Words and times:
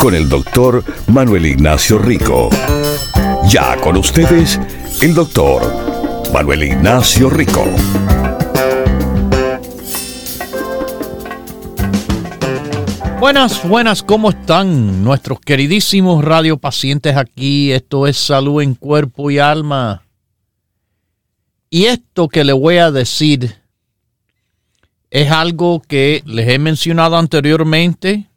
con 0.00 0.14
el 0.14 0.30
doctor 0.30 0.82
Manuel 1.08 1.44
Ignacio 1.44 1.98
Rico. 1.98 2.48
Ya 3.50 3.76
con 3.82 3.98
ustedes, 3.98 4.58
el 5.02 5.12
doctor 5.12 5.62
Manuel 6.32 6.62
Ignacio 6.62 7.28
Rico. 7.28 7.66
Buenas, 13.20 13.68
buenas, 13.68 14.02
¿cómo 14.02 14.30
están 14.30 15.04
nuestros 15.04 15.38
queridísimos 15.38 16.24
radiopacientes 16.24 17.18
aquí? 17.18 17.70
Esto 17.70 18.06
es 18.06 18.16
salud 18.16 18.62
en 18.62 18.74
cuerpo 18.74 19.30
y 19.30 19.38
alma. 19.38 20.04
Y 21.68 21.84
esto 21.84 22.28
que 22.28 22.44
le 22.44 22.54
voy 22.54 22.78
a 22.78 22.90
decir 22.90 23.54
es 25.10 25.30
algo 25.30 25.82
que 25.86 26.22
les 26.24 26.48
he 26.48 26.58
mencionado 26.58 27.18
anteriormente, 27.18 28.29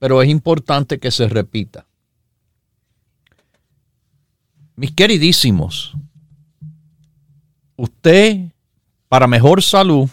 pero 0.00 0.22
es 0.22 0.30
importante 0.30 0.98
que 0.98 1.10
se 1.10 1.28
repita. 1.28 1.86
Mis 4.74 4.92
queridísimos, 4.92 5.94
usted 7.76 8.50
para 9.08 9.26
mejor 9.26 9.62
salud 9.62 10.08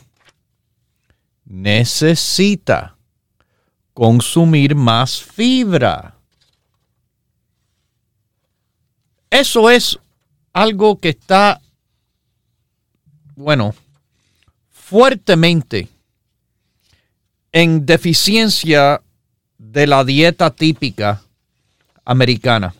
necesita 1.45 2.97
consumir 3.93 4.75
más 4.75 5.21
fibra. 5.21 6.17
Eso 9.29 9.69
es 9.69 9.97
algo 10.51 10.99
que 10.99 11.09
está, 11.09 11.61
bueno, 13.37 13.73
fuertemente 14.69 15.87
en 17.53 17.85
deficiencia 17.85 19.01
de 19.57 19.87
la 19.87 20.03
dieta 20.03 20.49
típica 20.51 21.21
americana. 22.05 22.73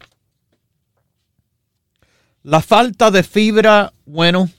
La 2.44 2.61
falta 2.61 3.11
de 3.11 3.23
fibra, 3.23 3.92
bueno, 4.06 4.50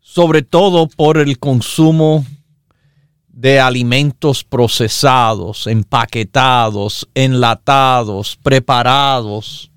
sobre 0.00 0.42
todo 0.42 0.88
por 0.88 1.18
el 1.18 1.38
consumo 1.38 2.24
de 3.28 3.60
alimentos 3.60 4.44
procesados, 4.44 5.66
empaquetados, 5.66 7.08
enlatados, 7.14 8.36
preparados, 8.42 9.70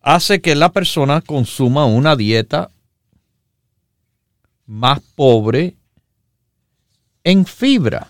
hace 0.00 0.40
que 0.40 0.54
la 0.54 0.70
persona 0.70 1.20
consuma 1.20 1.86
una 1.86 2.14
dieta 2.14 2.70
más 4.66 5.00
pobre 5.16 5.76
en 7.24 7.44
fibra. 7.44 8.08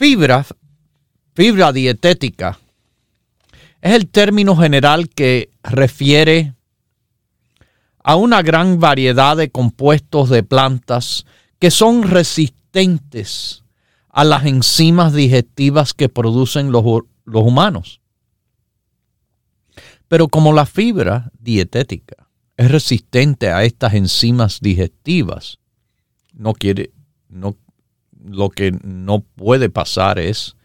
Fibra, 0.00 0.46
fibra 1.34 1.74
dietética, 1.74 2.58
es 3.82 3.92
el 3.92 4.08
término 4.08 4.56
general 4.56 5.10
que 5.10 5.50
refiere 5.62 6.54
a 8.02 8.16
una 8.16 8.40
gran 8.40 8.80
variedad 8.80 9.36
de 9.36 9.50
compuestos 9.50 10.30
de 10.30 10.42
plantas 10.42 11.26
que 11.58 11.70
son 11.70 12.04
resistentes 12.04 13.62
a 14.08 14.24
las 14.24 14.46
enzimas 14.46 15.12
digestivas 15.12 15.92
que 15.92 16.08
producen 16.08 16.72
los, 16.72 16.82
los 17.26 17.42
humanos. 17.42 18.00
Pero 20.08 20.28
como 20.28 20.54
la 20.54 20.64
fibra 20.64 21.30
dietética 21.38 22.30
es 22.56 22.70
resistente 22.70 23.50
a 23.50 23.64
estas 23.64 23.92
enzimas 23.92 24.60
digestivas, 24.62 25.58
no 26.32 26.54
quiere, 26.54 26.90
no, 27.28 27.54
lo 28.24 28.50
que 28.50 28.72
no 28.82 29.20
puede 29.20 29.70
pasar 29.70 30.18
es 30.18 30.56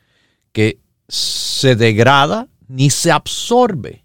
que 0.51 0.79
se 1.07 1.75
degrada 1.75 2.47
ni 2.67 2.89
se 2.89 3.11
absorbe. 3.11 4.03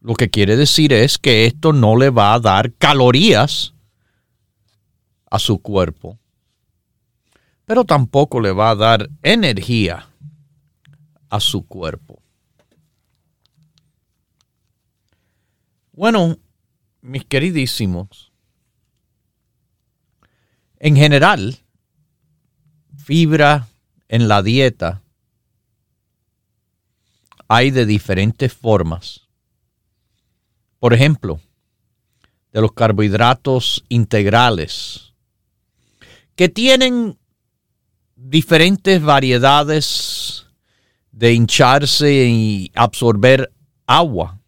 Lo 0.00 0.14
que 0.14 0.30
quiere 0.30 0.56
decir 0.56 0.92
es 0.92 1.18
que 1.18 1.46
esto 1.46 1.72
no 1.72 1.96
le 1.96 2.10
va 2.10 2.34
a 2.34 2.40
dar 2.40 2.72
calorías 2.74 3.74
a 5.30 5.38
su 5.38 5.60
cuerpo, 5.60 6.18
pero 7.64 7.84
tampoco 7.84 8.40
le 8.40 8.52
va 8.52 8.70
a 8.70 8.74
dar 8.74 9.08
energía 9.22 10.08
a 11.30 11.40
su 11.40 11.66
cuerpo. 11.66 12.20
Bueno, 15.92 16.36
mis 17.00 17.24
queridísimos, 17.24 18.31
en 20.84 20.96
general, 20.96 21.58
fibra 22.96 23.68
en 24.08 24.26
la 24.26 24.42
dieta 24.42 25.00
hay 27.46 27.70
de 27.70 27.86
diferentes 27.86 28.52
formas. 28.52 29.28
Por 30.80 30.92
ejemplo, 30.92 31.40
de 32.52 32.60
los 32.60 32.72
carbohidratos 32.72 33.84
integrales, 33.90 35.14
que 36.34 36.48
tienen 36.48 37.16
diferentes 38.16 39.00
variedades 39.00 40.46
de 41.12 41.32
hincharse 41.32 42.26
y 42.26 42.72
absorber 42.74 43.52
agua 43.86 44.40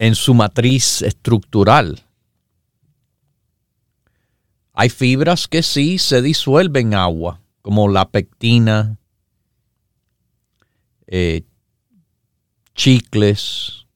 en 0.00 0.16
su 0.16 0.34
matriz 0.34 1.02
estructural. 1.02 2.02
Hay 4.72 4.88
fibras 4.88 5.48
que 5.48 5.62
sí 5.62 5.98
se 5.98 6.22
disuelven 6.22 6.88
en 6.88 6.94
agua, 6.94 7.40
como 7.62 7.88
la 7.88 8.08
pectina, 8.10 8.98
eh, 11.06 11.44
chicles, 12.74 13.86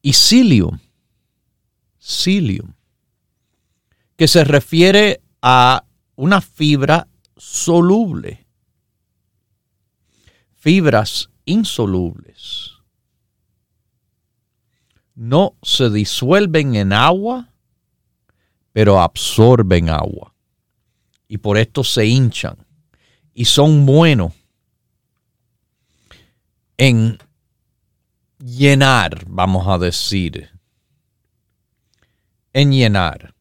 y 0.00 0.12
psyllium, 0.12 0.78
psyllium, 1.98 2.74
que 4.16 4.26
se 4.26 4.44
refiere 4.44 5.20
a 5.42 5.84
una 6.16 6.40
fibra 6.40 7.08
soluble 7.36 8.48
fibras 10.58 11.30
insolubles. 11.44 12.77
No 15.18 15.56
se 15.64 15.90
disuelven 15.90 16.76
en 16.76 16.92
agua, 16.92 17.48
pero 18.72 19.00
absorben 19.00 19.90
agua. 19.90 20.32
Y 21.26 21.38
por 21.38 21.58
esto 21.58 21.82
se 21.82 22.06
hinchan. 22.06 22.56
Y 23.34 23.46
son 23.46 23.84
buenos 23.84 24.32
en 26.76 27.18
llenar, 28.38 29.24
vamos 29.26 29.66
a 29.66 29.78
decir. 29.78 30.50
En 32.52 32.70
llenar. 32.70 33.34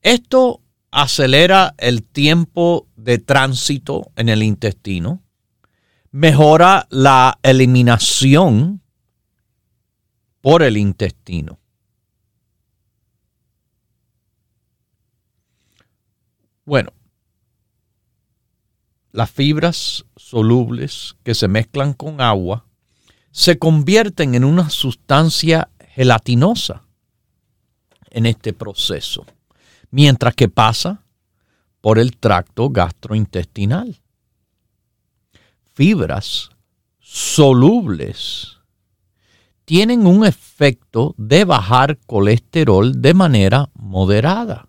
Esto 0.00 0.62
acelera 0.90 1.74
el 1.76 2.04
tiempo 2.04 2.88
de 2.96 3.18
tránsito 3.18 4.10
en 4.16 4.30
el 4.30 4.42
intestino, 4.42 5.22
mejora 6.10 6.86
la 6.88 7.38
eliminación 7.42 8.80
por 10.44 10.62
el 10.62 10.76
intestino. 10.76 11.58
Bueno, 16.66 16.92
las 19.10 19.30
fibras 19.30 20.04
solubles 20.16 21.16
que 21.22 21.34
se 21.34 21.48
mezclan 21.48 21.94
con 21.94 22.20
agua 22.20 22.66
se 23.30 23.58
convierten 23.58 24.34
en 24.34 24.44
una 24.44 24.68
sustancia 24.68 25.70
gelatinosa 25.94 26.82
en 28.10 28.26
este 28.26 28.52
proceso 28.52 29.24
mientras 29.90 30.34
que 30.34 30.50
pasa 30.50 31.06
por 31.80 31.98
el 31.98 32.18
tracto 32.18 32.68
gastrointestinal. 32.68 33.98
Fibras 35.72 36.50
solubles 37.00 38.53
tienen 39.64 40.06
un 40.06 40.24
efecto 40.24 41.14
de 41.16 41.44
bajar 41.44 41.98
colesterol 42.06 43.00
de 43.00 43.14
manera 43.14 43.70
moderada. 43.74 44.68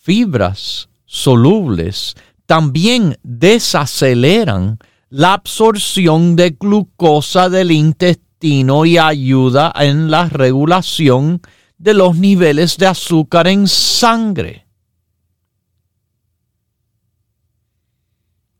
Fibras 0.00 0.88
solubles 1.04 2.14
también 2.46 3.18
desaceleran 3.22 4.78
la 5.08 5.34
absorción 5.34 6.36
de 6.36 6.50
glucosa 6.50 7.48
del 7.48 7.72
intestino 7.72 8.86
y 8.86 8.96
ayuda 8.96 9.72
en 9.76 10.10
la 10.10 10.28
regulación 10.28 11.40
de 11.78 11.94
los 11.94 12.16
niveles 12.16 12.76
de 12.78 12.86
azúcar 12.86 13.48
en 13.48 13.66
sangre. 13.66 14.66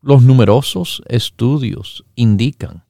Los 0.02 0.22
numerosos 0.22 1.02
estudios 1.06 2.04
indican 2.14 2.84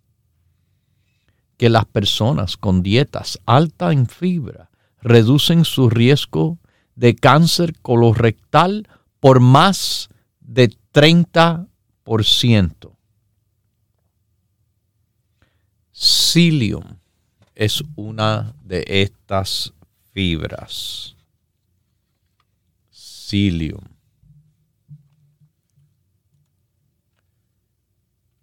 que 1.60 1.68
las 1.68 1.84
personas 1.84 2.56
con 2.56 2.82
dietas 2.82 3.38
altas 3.44 3.92
en 3.92 4.06
fibra 4.06 4.70
reducen 5.02 5.66
su 5.66 5.90
riesgo 5.90 6.58
de 6.94 7.14
cáncer 7.14 7.78
colorectal 7.82 8.88
por 9.20 9.40
más 9.40 10.08
de 10.40 10.74
30%. 10.94 12.96
Psyllium 15.92 16.96
es 17.54 17.84
una 17.94 18.54
de 18.64 18.82
estas 18.86 19.74
fibras. 20.14 21.14
Psyllium. 22.90 23.84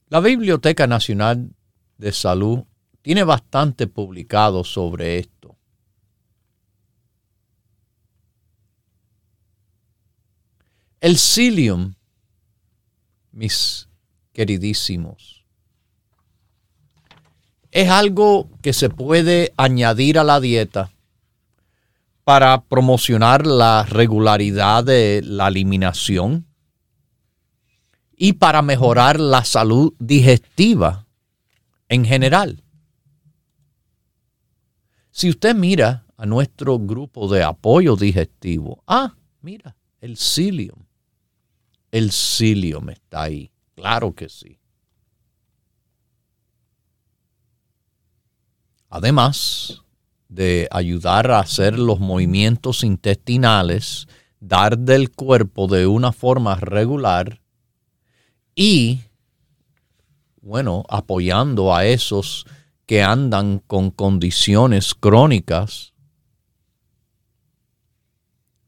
La 0.09 0.19
Biblioteca 0.19 0.85
Nacional 0.85 1.49
de 1.97 2.11
Salud 2.11 2.65
tiene 3.07 3.23
bastante 3.23 3.87
publicado 3.87 4.65
sobre 4.65 5.19
esto. 5.19 5.55
El 10.99 11.15
psyllium, 11.15 11.93
mis 13.31 13.87
queridísimos, 14.33 15.45
es 17.71 17.89
algo 17.89 18.49
que 18.61 18.73
se 18.73 18.89
puede 18.89 19.53
añadir 19.55 20.19
a 20.19 20.25
la 20.25 20.41
dieta 20.41 20.91
para 22.25 22.65
promocionar 22.65 23.47
la 23.47 23.83
regularidad 23.83 24.83
de 24.83 25.21
la 25.23 25.47
eliminación 25.47 26.45
y 28.17 28.33
para 28.33 28.61
mejorar 28.61 29.17
la 29.17 29.45
salud 29.45 29.93
digestiva 29.97 31.07
en 31.87 32.03
general. 32.03 32.65
Si 35.17 35.31
usted 35.31 35.55
mira 35.55 36.05
a 36.15 36.27
nuestro 36.27 36.77
grupo 36.77 37.27
de 37.27 37.41
apoyo 37.41 37.95
digestivo, 37.95 38.83
ah, 38.85 39.15
mira, 39.41 39.75
el 39.99 40.15
psyllium. 40.15 40.85
El 41.89 42.11
psyllium 42.11 42.91
está 42.91 43.23
ahí, 43.23 43.49
claro 43.73 44.13
que 44.13 44.29
sí. 44.29 44.59
Además 48.89 49.81
de 50.29 50.67
ayudar 50.69 51.31
a 51.31 51.39
hacer 51.39 51.79
los 51.79 51.99
movimientos 51.99 52.83
intestinales, 52.83 54.07
dar 54.39 54.77
del 54.77 55.09
cuerpo 55.09 55.65
de 55.65 55.87
una 55.87 56.11
forma 56.11 56.57
regular 56.57 57.41
y, 58.53 58.99
bueno, 60.41 60.83
apoyando 60.87 61.73
a 61.73 61.87
esos 61.87 62.45
que 62.87 63.03
andan 63.03 63.59
con 63.59 63.91
condiciones 63.91 64.95
crónicas, 64.95 65.93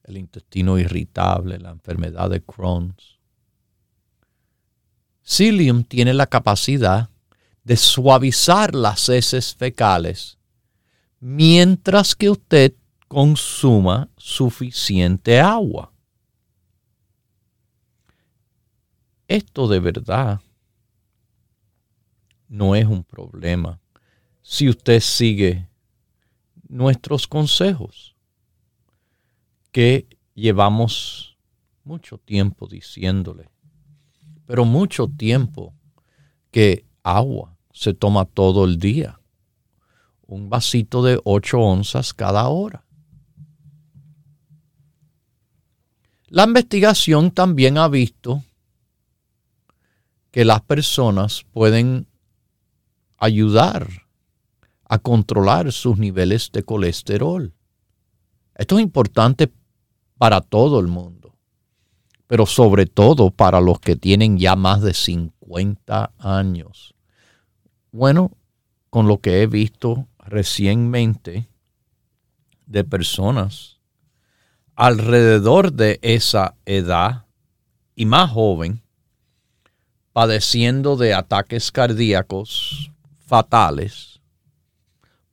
el 0.03 0.17
intestino 0.17 0.77
irritable, 0.77 1.57
la 1.57 1.71
enfermedad 1.71 2.29
de 2.29 2.41
Crohn. 2.41 2.95
Psyllium 5.23 5.85
tiene 5.85 6.13
la 6.13 6.27
capacidad 6.27 7.09
de 7.63 7.77
suavizar 7.77 8.75
las 8.75 9.07
heces 9.07 9.55
fecales 9.55 10.37
mientras 11.21 12.13
que 12.15 12.29
usted 12.29 12.73
consuma 13.07 14.09
suficiente 14.17 15.39
agua. 15.39 15.93
Esto 19.27 19.67
de 19.67 19.79
verdad 19.79 20.41
no 22.49 22.75
es 22.75 22.85
un 22.85 23.03
problema 23.03 23.78
si 24.49 24.67
usted 24.67 24.99
sigue 24.99 25.69
nuestros 26.67 27.27
consejos 27.27 28.15
que 29.71 30.07
llevamos 30.33 31.37
mucho 31.83 32.17
tiempo 32.17 32.65
diciéndole, 32.65 33.47
pero 34.47 34.65
mucho 34.65 35.07
tiempo 35.07 35.75
que 36.49 36.83
agua 37.03 37.55
se 37.71 37.93
toma 37.93 38.25
todo 38.25 38.65
el 38.65 38.79
día, 38.79 39.21
un 40.25 40.49
vasito 40.49 41.03
de 41.03 41.21
8 41.23 41.59
onzas 41.59 42.15
cada 42.15 42.47
hora. 42.47 42.83
La 46.25 46.45
investigación 46.45 47.29
también 47.29 47.77
ha 47.77 47.87
visto 47.87 48.43
que 50.31 50.43
las 50.43 50.61
personas 50.61 51.45
pueden 51.51 52.07
ayudar 53.19 54.08
a 54.89 54.97
controlar 54.97 55.71
sus 55.71 55.97
niveles 55.97 56.51
de 56.51 56.63
colesterol. 56.63 57.53
Esto 58.55 58.77
es 58.77 58.83
importante 58.83 59.49
para 60.17 60.41
todo 60.41 60.79
el 60.79 60.87
mundo, 60.87 61.37
pero 62.27 62.45
sobre 62.45 62.87
todo 62.87 63.29
para 63.29 63.61
los 63.61 63.79
que 63.79 63.95
tienen 63.95 64.37
ya 64.37 64.55
más 64.55 64.81
de 64.81 64.93
50 64.93 66.11
años. 66.17 66.95
Bueno, 67.91 68.31
con 68.89 69.07
lo 69.07 69.19
que 69.19 69.41
he 69.41 69.47
visto 69.47 70.07
recientemente 70.17 71.47
de 72.65 72.83
personas 72.83 73.79
alrededor 74.75 75.73
de 75.73 75.99
esa 76.01 76.55
edad 76.65 77.25
y 77.95 78.05
más 78.05 78.31
joven, 78.31 78.81
padeciendo 80.13 80.95
de 80.95 81.13
ataques 81.13 81.71
cardíacos 81.71 82.91
fatales, 83.25 84.08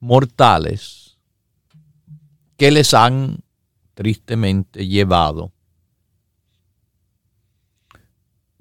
mortales 0.06 1.18
que 2.56 2.70
les 2.70 2.94
han 2.94 3.40
tristemente 3.94 4.86
llevado. 4.86 5.50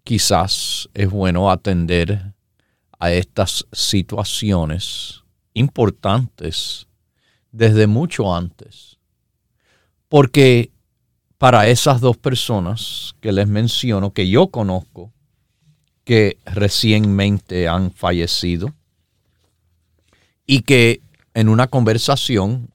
Quizás 0.04 0.90
es 0.96 1.08
bueno 1.08 1.52
atender 1.52 2.34
a 2.98 3.12
estas 3.12 3.68
situaciones 3.72 5.24
importantes 5.54 6.88
desde 7.52 7.86
mucho 7.86 8.36
antes, 8.36 8.98
porque 10.10 10.72
para 11.38 11.68
esas 11.68 12.02
dos 12.02 12.18
personas 12.18 13.14
que 13.22 13.32
les 13.32 13.48
menciono, 13.48 14.14
que 14.14 14.28
yo 14.28 14.48
conozco, 14.48 15.14
que 16.06 16.40
recientemente 16.46 17.68
han 17.68 17.92
fallecido 17.92 18.74
y 20.48 20.62
que 20.62 21.05
en 21.36 21.50
una 21.50 21.68
conversación, 21.68 22.70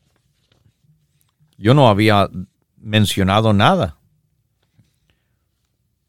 yo 1.56 1.72
no 1.72 1.88
había 1.88 2.28
mencionado 2.76 3.54
nada. 3.54 3.96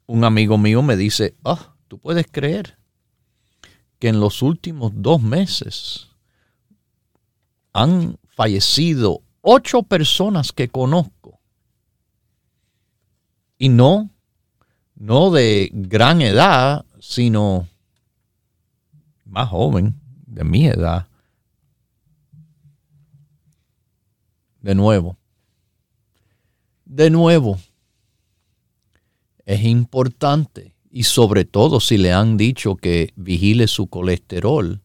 Un 0.06 0.26
amigo 0.26 0.58
mío 0.58 0.82
me 0.82 0.98
dice, 0.98 1.34
ah, 1.46 1.74
tú 1.88 1.98
puedes 1.98 2.28
creer 2.30 2.78
que 4.00 4.10
en 4.10 4.20
los 4.20 4.42
últimos 4.42 4.92
dos 4.96 5.22
meses 5.22 6.10
han 7.72 8.18
fallecido 8.28 9.22
ocho 9.40 9.84
personas 9.84 10.52
que 10.52 10.68
conozco. 10.68 11.40
Y 13.58 13.70
no, 13.70 14.10
no 14.96 15.32
de 15.32 15.70
gran 15.72 16.22
edad, 16.22 16.84
sino 17.00 17.70
más 19.24 19.48
joven, 19.48 19.96
de 20.26 20.44
mi 20.44 20.68
edad. 20.68 21.08
De 24.62 24.76
nuevo, 24.76 25.18
de 26.86 27.10
nuevo, 27.10 27.58
es 29.46 29.64
importante 29.64 30.76
y 30.90 31.04
sobre 31.04 31.46
todo 31.46 31.80
si 31.80 31.98
le 31.98 32.12
han 32.12 32.38
dicho 32.38 32.76
que 32.76 33.14
vigile 33.16 33.68
su 33.68 33.88
colesterol, 33.88 34.82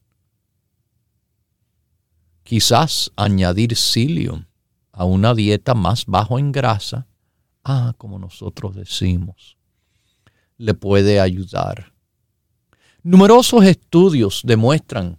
quizás 2.42 3.10
añadir 3.16 3.74
psyllium 3.74 4.44
a 4.92 5.04
una 5.04 5.34
dieta 5.34 5.74
más 5.74 6.06
bajo 6.06 6.38
en 6.38 6.52
grasa, 6.52 7.06
ah, 7.64 7.94
como 7.98 8.18
nosotros 8.18 8.76
decimos, 8.76 9.58
le 10.56 10.74
puede 10.74 11.20
ayudar. 11.20 11.92
Numerosos 13.02 13.64
estudios 13.64 14.42
demuestran 14.44 15.18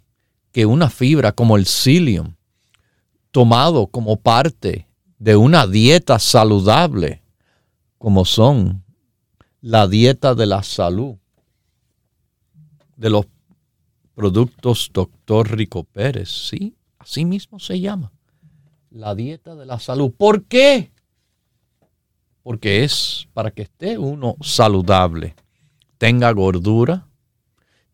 que 0.52 0.66
una 0.66 0.90
fibra 0.90 1.32
como 1.32 1.56
el 1.56 1.66
psyllium, 1.66 2.34
tomado 3.30 3.86
como 3.86 4.16
parte 4.16 4.88
de 5.18 5.36
una 5.36 5.66
dieta 5.66 6.18
saludable, 6.18 7.22
como 7.98 8.24
son 8.24 8.84
la 9.60 9.88
dieta 9.88 10.34
de 10.34 10.46
la 10.46 10.62
salud, 10.62 11.16
de 12.96 13.10
los 13.10 13.26
productos 14.14 14.90
Doctor 14.92 15.56
Rico 15.56 15.84
Pérez, 15.84 16.28
sí, 16.28 16.76
así 16.98 17.24
mismo 17.24 17.58
se 17.58 17.80
llama, 17.80 18.12
la 18.90 19.14
dieta 19.14 19.54
de 19.54 19.66
la 19.66 19.78
salud. 19.78 20.12
¿Por 20.16 20.44
qué? 20.44 20.90
Porque 22.42 22.84
es 22.84 23.28
para 23.34 23.50
que 23.50 23.62
esté 23.62 23.98
uno 23.98 24.36
saludable, 24.40 25.36
tenga 25.98 26.32
gordura, 26.32 27.08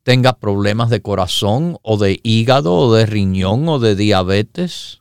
tenga 0.02 0.34
problemas 0.34 0.90
de 0.90 1.02
corazón 1.02 1.78
o 1.82 1.96
de 1.96 2.20
hígado 2.22 2.74
o 2.74 2.94
de 2.94 3.06
riñón 3.06 3.68
o 3.68 3.78
de 3.78 3.96
diabetes. 3.96 5.00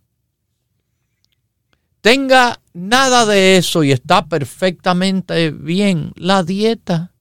Tenga 2.03 2.59
nada 2.73 3.25
de 3.25 3.55
eso 3.55 3.81
y 3.81 3.93
está 3.93 4.25
perfectamente 4.25 5.51
bien. 5.51 6.11
La 6.17 6.43
dieta, 6.43 7.13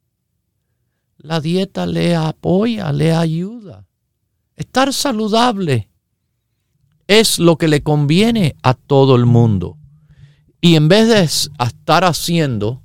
la 1.18 1.40
dieta 1.40 1.86
le 1.86 2.16
apoya, 2.16 2.90
le 2.90 3.12
ayuda. 3.12 3.86
Estar 4.56 4.92
saludable 4.92 5.88
es 7.06 7.38
lo 7.38 7.58
que 7.58 7.68
le 7.68 7.84
conviene 7.84 8.56
a 8.64 8.74
todo 8.74 9.14
el 9.14 9.24
mundo. 9.24 9.78
Y 10.60 10.74
en 10.74 10.88
vez 10.88 11.06
de 11.06 11.22
estar 11.22 12.04
haciendo 12.04 12.82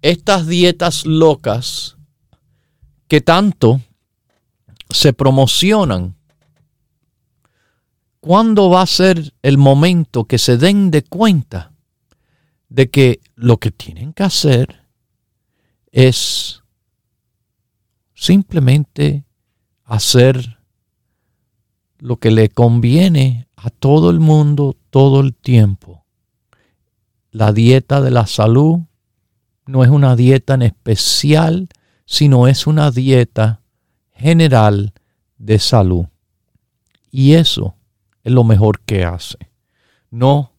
estas 0.00 0.46
dietas 0.46 1.04
locas, 1.04 1.98
que 3.06 3.20
tanto 3.20 3.82
se 4.88 5.12
promocionan, 5.12 6.15
¿cuándo 8.26 8.68
va 8.70 8.82
a 8.82 8.86
ser 8.86 9.34
el 9.42 9.56
momento 9.56 10.24
que 10.24 10.38
se 10.38 10.58
den 10.58 10.90
de 10.90 11.04
cuenta 11.04 11.70
de 12.68 12.90
que 12.90 13.20
lo 13.36 13.58
que 13.58 13.70
tienen 13.70 14.12
que 14.12 14.24
hacer 14.24 14.80
es 15.92 16.64
simplemente 18.14 19.24
hacer 19.84 20.58
lo 21.98 22.16
que 22.16 22.32
le 22.32 22.48
conviene 22.48 23.46
a 23.54 23.70
todo 23.70 24.10
el 24.10 24.18
mundo 24.18 24.76
todo 24.90 25.20
el 25.20 25.32
tiempo? 25.32 26.04
La 27.30 27.52
dieta 27.52 28.00
de 28.00 28.10
la 28.10 28.26
salud 28.26 28.80
no 29.66 29.84
es 29.84 29.90
una 29.90 30.16
dieta 30.16 30.54
en 30.54 30.62
especial 30.62 31.68
sino 32.06 32.48
es 32.48 32.66
una 32.66 32.90
dieta 32.90 33.62
general 34.14 34.94
de 35.38 35.60
salud. 35.60 36.06
Y 37.12 37.34
eso 37.34 37.76
es 38.26 38.32
lo 38.32 38.42
mejor 38.42 38.80
que 38.80 39.04
hace. 39.04 39.38
No 40.10 40.50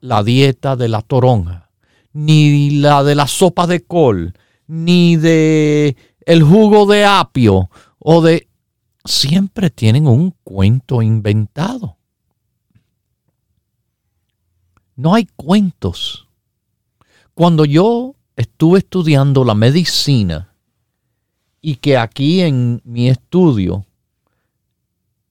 la 0.00 0.22
dieta 0.22 0.76
de 0.76 0.88
la 0.88 1.02
toronja, 1.02 1.70
ni 2.14 2.70
la 2.70 3.04
de 3.04 3.14
la 3.14 3.26
sopa 3.26 3.66
de 3.66 3.84
col, 3.84 4.32
ni 4.66 5.16
de 5.16 5.94
el 6.24 6.42
jugo 6.42 6.86
de 6.86 7.04
apio 7.04 7.68
o 7.98 8.22
de 8.22 8.48
siempre 9.04 9.68
tienen 9.68 10.06
un 10.06 10.34
cuento 10.42 11.02
inventado. 11.02 11.98
No 14.96 15.14
hay 15.14 15.28
cuentos. 15.36 16.26
Cuando 17.34 17.66
yo 17.66 18.14
estuve 18.36 18.78
estudiando 18.78 19.44
la 19.44 19.54
medicina, 19.54 20.54
y 21.60 21.76
que 21.76 21.98
aquí 21.98 22.40
en 22.40 22.80
mi 22.84 23.10
estudio, 23.10 23.84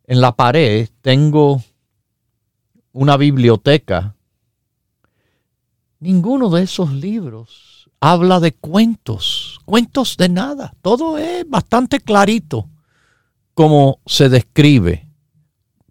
en 0.06 0.22
la 0.22 0.36
pared, 0.36 0.88
tengo 1.02 1.64
una 2.93 3.17
biblioteca. 3.17 4.15
Ninguno 6.00 6.50
de 6.50 6.63
esos 6.63 6.91
libros 6.91 7.89
habla 8.00 8.39
de 8.39 8.53
cuentos, 8.53 9.60
cuentos 9.65 10.17
de 10.17 10.29
nada. 10.29 10.74
Todo 10.81 11.17
es 11.17 11.48
bastante 11.48 12.00
clarito 12.00 12.67
cómo 13.53 14.00
se 14.05 14.29
describe, 14.29 15.07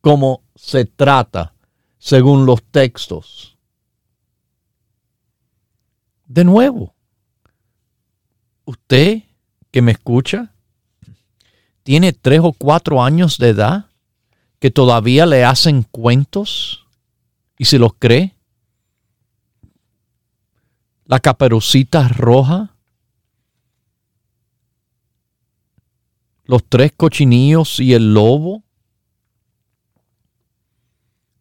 cómo 0.00 0.42
se 0.56 0.84
trata 0.84 1.54
según 1.98 2.46
los 2.46 2.62
textos. 2.62 3.56
De 6.26 6.44
nuevo, 6.44 6.94
usted 8.64 9.22
que 9.70 9.82
me 9.82 9.92
escucha 9.92 10.52
tiene 11.82 12.12
tres 12.12 12.40
o 12.42 12.52
cuatro 12.52 13.02
años 13.02 13.38
de 13.38 13.48
edad 13.48 13.86
que 14.58 14.70
todavía 14.70 15.26
le 15.26 15.44
hacen 15.44 15.82
cuentos 15.82 16.86
y 17.60 17.66
se 17.66 17.78
los 17.78 17.92
cree? 17.92 18.34
La 21.04 21.20
caperucita 21.20 22.08
roja, 22.08 22.74
los 26.44 26.64
tres 26.66 26.92
cochinillos 26.96 27.78
y 27.78 27.92
el 27.92 28.14
lobo. 28.14 28.64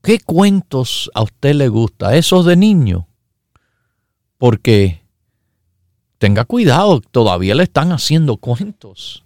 ¿Qué 0.02 0.20
cuentos 0.20 1.10
a 1.14 1.22
usted 1.22 1.56
le 1.56 1.70
gusta? 1.70 2.14
Esos 2.18 2.46
de 2.46 2.58
niño. 2.58 3.08
Porque 4.38 5.02
tenga 6.18 6.44
cuidado, 6.44 7.00
todavía 7.00 7.56
le 7.56 7.64
están 7.64 7.94
haciendo 7.94 8.36
cuentos 8.36 9.24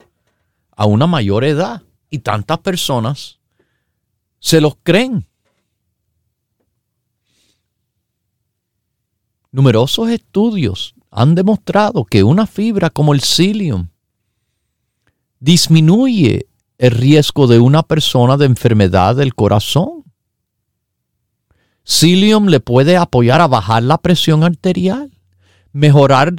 a 0.69 0.85
una 0.85 1.07
mayor 1.07 1.43
edad 1.43 1.81
y 2.12 2.19
tantas 2.19 2.59
personas 2.59 3.39
se 4.38 4.62
los 4.62 4.75
creen. 4.83 5.27
Numerosos 9.53 10.10
estudios 10.10 10.95
han 11.12 11.36
demostrado 11.36 12.05
que 12.05 12.24
una 12.24 12.48
fibra 12.48 12.89
como 12.89 13.13
el 13.13 13.22
psyllium 13.22 13.89
disminuye 15.39 16.48
el 16.79 16.89
riesgo 16.89 17.45
de 17.45 17.60
una 17.60 17.83
persona 17.83 18.36
de 18.36 18.45
enfermedad 18.45 19.15
del 19.15 19.36
corazón. 19.36 20.05
Psyllium 21.83 22.48
le 22.48 22.62
puede 22.62 22.98
apoyar 22.98 23.41
a 23.41 23.48
bajar 23.48 23.83
la 23.83 24.00
presión 24.00 24.43
arterial, 24.43 25.12
mejorar 25.72 26.33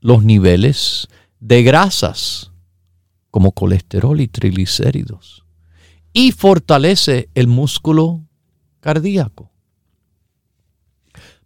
los 0.00 0.24
niveles 0.24 1.08
de 1.40 1.62
grasas 1.62 2.52
como 3.30 3.52
colesterol 3.52 4.18
y 4.22 4.28
triglicéridos 4.28 5.44
y 6.14 6.32
fortalece 6.32 7.28
el 7.34 7.48
músculo 7.48 8.22
cardíaco. 8.80 9.52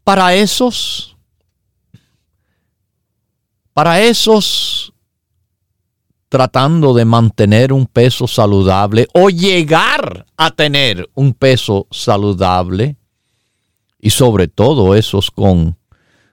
Para 0.05 0.35
esos, 0.35 1.17
para 3.73 4.01
esos 4.01 4.93
tratando 6.33 6.95
de 6.95 7.05
mantener 7.05 7.75
un 7.75 7.87
peso 7.87 8.27
saludable 8.27 9.07
o 9.13 9.29
llegar 9.29 10.25
a 10.37 10.51
tener 10.51 11.11
un 11.15 11.35
peso 11.35 11.87
saludable 11.91 12.97
y 14.01 14.09
sobre 14.09 14.49
todo 14.49 14.95
esos 14.95 15.31
con 15.31 15.77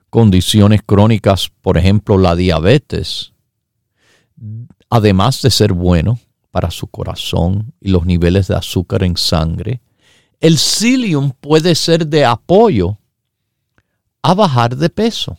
condiciones 0.08 0.80
crónicas, 0.84 1.50
por 1.60 1.76
ejemplo 1.76 2.16
la 2.16 2.34
diabetes, 2.34 3.34
además 4.88 5.42
de 5.42 5.50
ser 5.50 5.74
bueno 5.74 6.18
para 6.50 6.70
su 6.70 6.86
corazón 6.86 7.74
y 7.78 7.90
los 7.90 8.06
niveles 8.06 8.48
de 8.48 8.56
azúcar 8.56 9.04
en 9.04 9.18
sangre, 9.18 9.82
el 10.40 10.56
psyllium 10.56 11.32
puede 11.32 11.74
ser 11.74 12.06
de 12.06 12.24
apoyo 12.24 12.96
a 14.22 14.34
bajar 14.34 14.76
de 14.76 14.88
peso. 14.90 15.38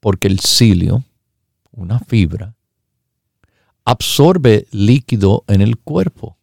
Porque 0.00 0.28
el 0.28 0.40
psyllium, 0.40 1.02
una 1.72 1.98
fibra, 1.98 2.54
absorbe 3.84 4.66
líquido 4.70 5.44
en 5.46 5.60
el 5.60 5.78
cuerpo 5.78 6.36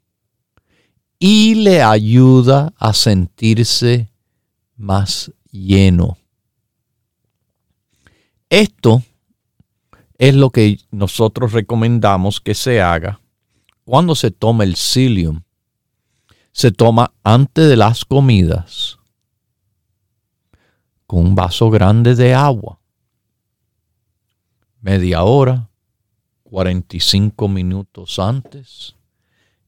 y 1.20 1.56
le 1.56 1.82
ayuda 1.82 2.74
a 2.78 2.94
sentirse 2.94 4.10
más 4.76 5.32
lleno. 5.52 6.18
Esto 8.50 9.04
es 10.18 10.36
lo 10.36 10.50
que 10.50 10.80
nosotros 10.92 11.54
recomendamos 11.54 12.40
que 12.40 12.54
se 12.54 12.82
haga 12.82 13.20
cuando 13.84 14.16
se 14.16 14.32
toma 14.32 14.64
el 14.64 14.76
psyllium. 14.76 15.42
Se 16.52 16.72
toma 16.72 17.14
antes 17.24 17.68
de 17.68 17.76
las 17.76 18.06
comidas 18.06 19.00
un 21.16 21.36
vaso 21.36 21.70
grande 21.70 22.16
de 22.16 22.34
agua. 22.34 22.80
Media 24.82 25.24
hora, 25.24 25.70
45 26.44 27.48
minutos 27.48 28.20
antes. 28.20 28.96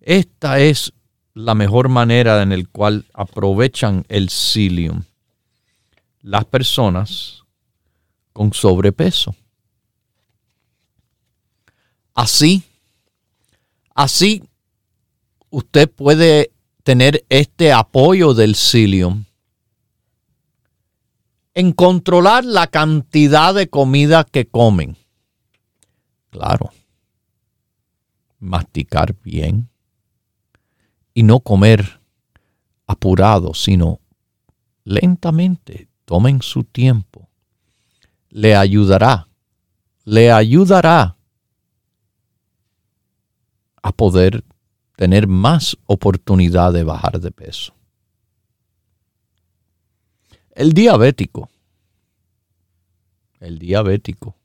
Esta 0.01 0.59
es 0.59 0.93
la 1.33 1.55
mejor 1.55 1.89
manera 1.89 2.41
en 2.41 2.49
la 2.49 2.65
cual 2.71 3.05
aprovechan 3.13 4.05
el 4.07 4.29
psyllium 4.29 5.03
las 6.21 6.45
personas 6.45 7.43
con 8.33 8.53
sobrepeso. 8.53 9.35
Así, 12.13 12.63
Así, 13.95 14.43
usted 15.49 15.89
puede 15.89 16.51
tener 16.83 17.25
este 17.29 17.71
apoyo 17.71 18.33
del 18.33 18.55
psyllium 18.55 19.24
en 21.55 21.71
controlar 21.71 22.43
la 22.45 22.67
cantidad 22.67 23.55
de 23.55 23.69
comida 23.69 24.25
que 24.25 24.45
comen. 24.45 24.97
Claro, 26.29 26.71
masticar 28.39 29.15
bien 29.23 29.69
y 31.13 31.23
no 31.23 31.39
comer 31.39 32.01
apurado, 32.85 33.53
sino 33.53 34.01
lentamente. 34.83 35.87
Tomen 36.03 36.41
su 36.43 36.63
tiempo. 36.63 37.29
Le 38.29 38.55
ayudará, 38.55 39.27
le 40.03 40.31
ayudará 40.31 41.17
a 43.81 43.91
poder 43.93 44.43
tener 44.97 45.25
más 45.27 45.77
oportunidad 45.85 46.73
de 46.73 46.83
bajar 46.83 47.19
de 47.19 47.31
peso. 47.31 47.73
El 50.55 50.71
diabético, 50.71 51.49
el 53.41 53.59
diabético, 53.59 54.37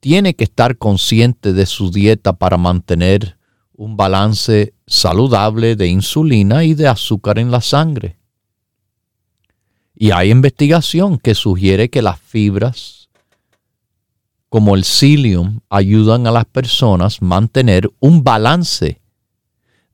tiene 0.00 0.34
que 0.34 0.44
estar 0.44 0.76
consciente 0.76 1.54
de 1.54 1.64
su 1.64 1.90
dieta 1.90 2.34
para 2.34 2.58
mantener 2.58 3.38
un 3.72 3.96
balance 3.96 4.74
saludable 4.86 5.76
de 5.76 5.86
insulina 5.88 6.62
y 6.64 6.74
de 6.74 6.88
azúcar 6.88 7.38
en 7.38 7.50
la 7.50 7.62
sangre. 7.62 8.18
Y 9.94 10.10
hay 10.10 10.30
investigación 10.30 11.16
que 11.16 11.34
sugiere 11.34 11.88
que 11.88 12.02
las 12.02 12.20
fibras 12.20 13.08
como 14.50 14.76
el 14.76 14.84
psyllium 14.84 15.60
ayudan 15.70 16.26
a 16.26 16.32
las 16.32 16.44
personas 16.44 17.22
a 17.22 17.24
mantener 17.24 17.90
un 17.98 18.22
balance 18.22 19.00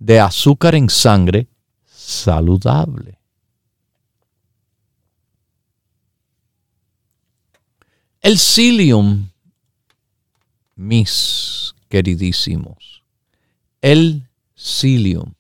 de 0.00 0.18
azúcar 0.18 0.74
en 0.74 0.90
sangre 0.90 1.46
saludable. 1.86 3.21
El 8.22 8.38
psyllium, 8.38 9.30
mis 10.76 11.74
queridísimos, 11.88 13.02
el 13.80 14.28
psyllium 14.54 15.34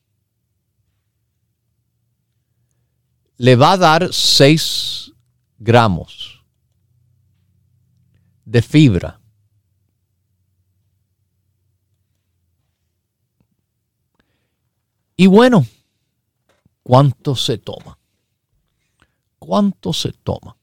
le 3.36 3.54
va 3.54 3.72
a 3.72 3.76
dar 3.76 4.12
6 4.12 5.12
gramos 5.58 6.42
de 8.44 8.60
fibra. 8.62 9.20
Y 15.16 15.28
bueno, 15.28 15.64
¿cuánto 16.82 17.36
se 17.36 17.58
toma? 17.58 17.96
¿Cuánto 19.38 19.92
se 19.92 20.12
toma? 20.12 20.56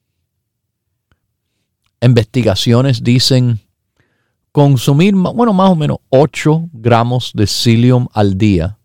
Investigaciones 2.01 3.03
dicen 3.03 3.59
consumir, 4.51 5.13
bueno, 5.15 5.53
más 5.53 5.71
o 5.71 5.75
menos 5.75 5.97
8 6.09 6.69
gramos 6.73 7.31
de 7.33 7.45
psyllium 7.45 8.07
al 8.13 8.37
día, 8.37 8.77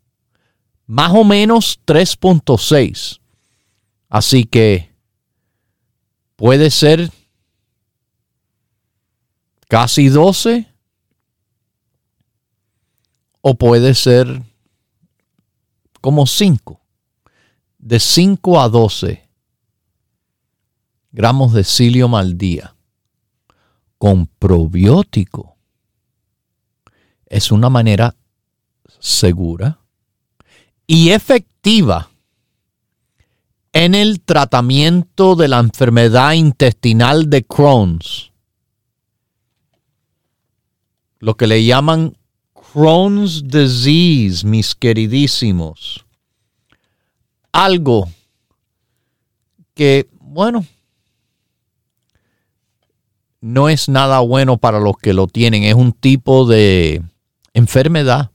más 0.86 1.12
o 1.12 1.24
menos 1.24 1.80
3.6 1.86 3.20
Así 4.08 4.44
que 4.44 4.94
puede 6.36 6.70
ser 6.70 7.10
casi 9.66 10.08
12 10.08 10.72
o 13.40 13.54
puede 13.56 13.94
ser 13.94 14.42
como 16.00 16.26
5. 16.26 16.80
De 17.78 17.98
5 17.98 18.60
a 18.60 18.68
12 18.68 19.28
gramos 21.10 21.52
de 21.52 21.64
psyllium 21.64 22.14
al 22.14 22.38
día 22.38 22.73
con 24.04 24.26
probiótico 24.26 25.56
es 27.24 27.50
una 27.50 27.70
manera 27.70 28.14
segura 28.98 29.78
y 30.86 31.08
efectiva 31.08 32.10
en 33.72 33.94
el 33.94 34.20
tratamiento 34.20 35.36
de 35.36 35.48
la 35.48 35.58
enfermedad 35.58 36.34
intestinal 36.34 37.30
de 37.30 37.44
Crohn's. 37.44 38.30
Lo 41.18 41.38
que 41.38 41.46
le 41.46 41.64
llaman 41.64 42.14
Crohn's 42.52 43.42
disease, 43.42 44.46
mis 44.46 44.74
queridísimos. 44.74 46.04
Algo 47.52 48.10
que, 49.72 50.10
bueno, 50.20 50.66
no 53.44 53.68
es 53.68 53.90
nada 53.90 54.20
bueno 54.20 54.56
para 54.56 54.80
los 54.80 54.96
que 54.96 55.12
lo 55.12 55.26
tienen. 55.26 55.64
Es 55.64 55.74
un 55.74 55.92
tipo 55.92 56.46
de 56.46 57.02
enfermedad 57.52 58.30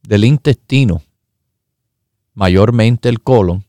del 0.00 0.24
intestino, 0.24 1.02
mayormente 2.32 3.10
el 3.10 3.20
colon, 3.20 3.62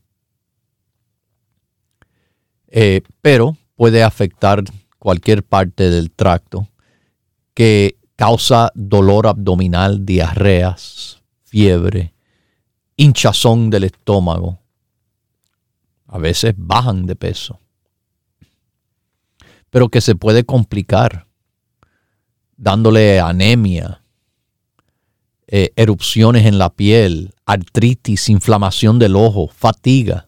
eh, 2.70 3.02
pero 3.22 3.58
puede 3.76 4.04
afectar 4.04 4.64
cualquier 5.00 5.44
parte 5.44 5.90
del 5.90 6.12
tracto 6.12 6.70
que 7.54 7.98
causa 8.16 8.72
dolor 8.74 9.28
abdominal, 9.28 10.06
diarreas, 10.06 11.22
fiebre, 11.44 12.14
hinchazón 12.96 13.70
del 13.70 13.84
estómago. 13.84 14.60
A 16.08 16.20
veces 16.20 16.54
bajan 16.56 17.06
de 17.06 17.18
peso, 17.18 17.60
pero 19.72 19.90
que 19.90 20.02
se 20.02 20.14
puede 20.14 20.44
complicar 20.44 21.26
dándole 22.56 23.20
anemia, 23.20 24.04
eh, 25.48 25.74
erupciones 25.76 26.46
en 26.46 26.60
la 26.60 26.70
piel, 26.70 27.34
artritis, 27.46 28.30
inflamación 28.30 29.00
del 29.00 29.16
ojo, 29.16 29.48
fatiga. 29.48 30.28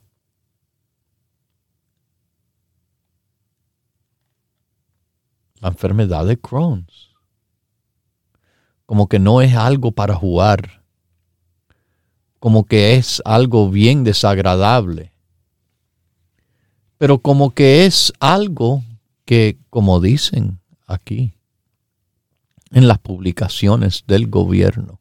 la 5.63 5.69
enfermedad 5.69 6.25
de 6.25 6.37
Crohn's. 6.37 7.15
Como 8.85 9.07
que 9.07 9.17
no 9.17 9.41
es 9.41 9.55
algo 9.55 9.93
para 9.93 10.13
jugar. 10.13 10.83
Como 12.39 12.65
que 12.65 12.95
es 12.95 13.21
algo 13.23 13.69
bien 13.69 14.03
desagradable. 14.03 15.13
Pero 16.97 17.19
como 17.19 17.53
que 17.53 17.85
es 17.85 18.11
algo 18.19 18.83
que, 19.25 19.57
como 19.69 19.99
dicen 19.99 20.59
aquí, 20.87 21.33
en 22.71 22.87
las 22.87 22.99
publicaciones 22.99 24.03
del 24.07 24.27
gobierno, 24.29 24.99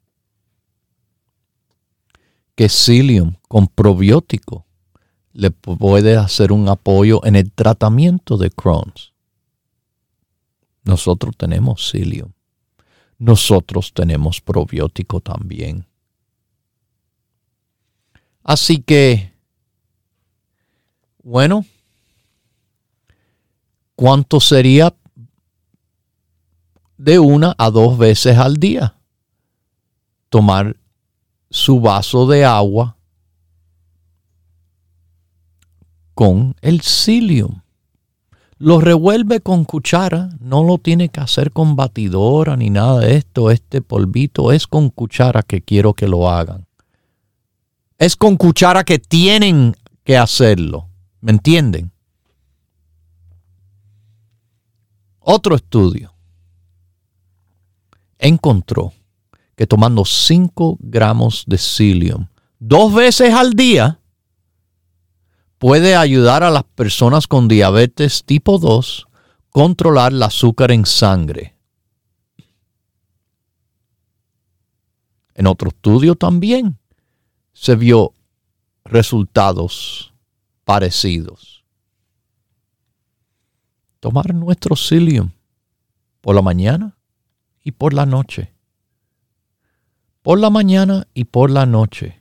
que 2.54 2.68
psyllium 2.68 3.36
con 3.48 3.66
probiótico 3.66 4.66
le 5.32 5.50
puede 5.50 6.16
hacer 6.16 6.52
un 6.52 6.68
apoyo 6.68 7.24
en 7.24 7.36
el 7.36 7.50
tratamiento 7.52 8.36
de 8.36 8.50
Crohn's. 8.50 9.12
Nosotros 10.84 11.36
tenemos 11.36 11.88
psyllium. 11.88 12.32
Nosotros 13.18 13.92
tenemos 13.94 14.40
probiótico 14.40 15.20
también. 15.20 15.86
Así 18.42 18.82
que, 18.82 19.32
bueno, 21.22 21.64
¿cuánto 24.02 24.40
sería 24.40 24.92
de 26.96 27.20
una 27.20 27.54
a 27.56 27.70
dos 27.70 27.96
veces 27.96 28.36
al 28.36 28.56
día? 28.56 28.96
Tomar 30.28 30.76
su 31.50 31.80
vaso 31.80 32.26
de 32.26 32.44
agua 32.44 32.96
con 36.14 36.56
el 36.62 36.80
psyllium. 36.80 37.60
Lo 38.58 38.80
revuelve 38.80 39.38
con 39.38 39.64
cuchara, 39.64 40.30
no 40.40 40.64
lo 40.64 40.78
tiene 40.78 41.08
que 41.08 41.20
hacer 41.20 41.52
con 41.52 41.76
batidora 41.76 42.56
ni 42.56 42.70
nada 42.70 42.98
de 42.98 43.14
esto. 43.14 43.52
Este 43.52 43.82
polvito 43.82 44.50
es 44.50 44.66
con 44.66 44.90
cuchara 44.90 45.44
que 45.44 45.62
quiero 45.62 45.94
que 45.94 46.08
lo 46.08 46.28
hagan. 46.28 46.66
Es 47.98 48.16
con 48.16 48.36
cuchara 48.36 48.82
que 48.82 48.98
tienen 48.98 49.76
que 50.02 50.16
hacerlo. 50.16 50.88
¿Me 51.20 51.30
entienden? 51.30 51.92
Otro 55.24 55.54
estudio 55.54 56.14
encontró 58.18 58.92
que 59.56 59.66
tomando 59.66 60.04
5 60.04 60.78
gramos 60.80 61.44
de 61.46 61.58
psyllium 61.58 62.26
dos 62.58 62.92
veces 62.92 63.32
al 63.32 63.52
día 63.52 64.00
puede 65.58 65.94
ayudar 65.94 66.42
a 66.42 66.50
las 66.50 66.64
personas 66.64 67.28
con 67.28 67.46
diabetes 67.46 68.24
tipo 68.24 68.58
2 68.58 69.06
controlar 69.50 70.12
el 70.12 70.22
azúcar 70.22 70.72
en 70.72 70.86
sangre. 70.86 71.54
En 75.34 75.46
otro 75.46 75.68
estudio 75.68 76.16
también 76.16 76.78
se 77.52 77.76
vio 77.76 78.12
resultados 78.84 80.12
parecidos. 80.64 81.61
Tomar 84.02 84.34
nuestro 84.34 84.74
psyllium 84.74 85.30
por 86.20 86.34
la 86.34 86.42
mañana 86.42 86.98
y 87.62 87.70
por 87.70 87.94
la 87.94 88.04
noche. 88.04 88.52
Por 90.22 90.40
la 90.40 90.50
mañana 90.50 91.06
y 91.14 91.22
por 91.22 91.52
la 91.52 91.66
noche. 91.66 92.20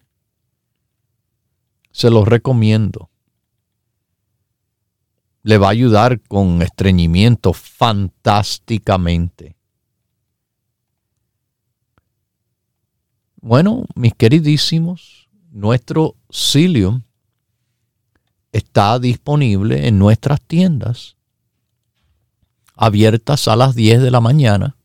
Se 1.90 2.12
los 2.12 2.28
recomiendo. 2.28 3.10
Le 5.42 5.58
va 5.58 5.70
a 5.70 5.72
ayudar 5.72 6.22
con 6.22 6.62
estreñimiento 6.62 7.52
fantásticamente. 7.52 9.56
Bueno, 13.38 13.86
mis 13.96 14.14
queridísimos, 14.14 15.30
nuestro 15.50 16.16
psyllium 16.30 17.02
está 18.52 19.00
disponible 19.00 19.88
en 19.88 19.98
nuestras 19.98 20.40
tiendas, 20.44 21.18
abiertas 22.82 23.48
a 23.48 23.56
las 23.56 23.76
10 23.76 24.02
de 24.02 24.10
la 24.10 24.22
mañana 24.22 24.76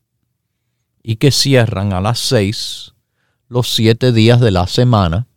y 1.03 1.17
que 1.17 1.31
cierran 1.31 1.95
a 1.95 2.03
las 2.03 2.19
6 2.19 2.93
los 3.49 3.73
7 3.73 4.13
días 4.13 4.39
de 4.39 4.51
la 4.51 4.67
semana. 4.67 5.29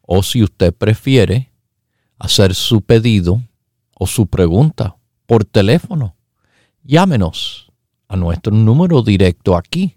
O 0.00 0.24
si 0.24 0.42
usted 0.42 0.74
prefiere 0.74 1.52
hacer 2.18 2.56
su 2.56 2.82
pedido 2.82 3.40
o 3.94 4.08
su 4.08 4.26
pregunta 4.26 4.96
por 5.26 5.44
teléfono, 5.44 6.16
llámenos 6.82 7.70
a 8.08 8.16
nuestro 8.16 8.52
número 8.52 9.02
directo 9.02 9.56
aquí 9.56 9.96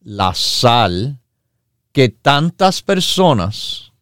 La 0.00 0.34
sal 0.34 1.18
que 1.92 2.10
tantas 2.10 2.82
personas, 2.82 3.94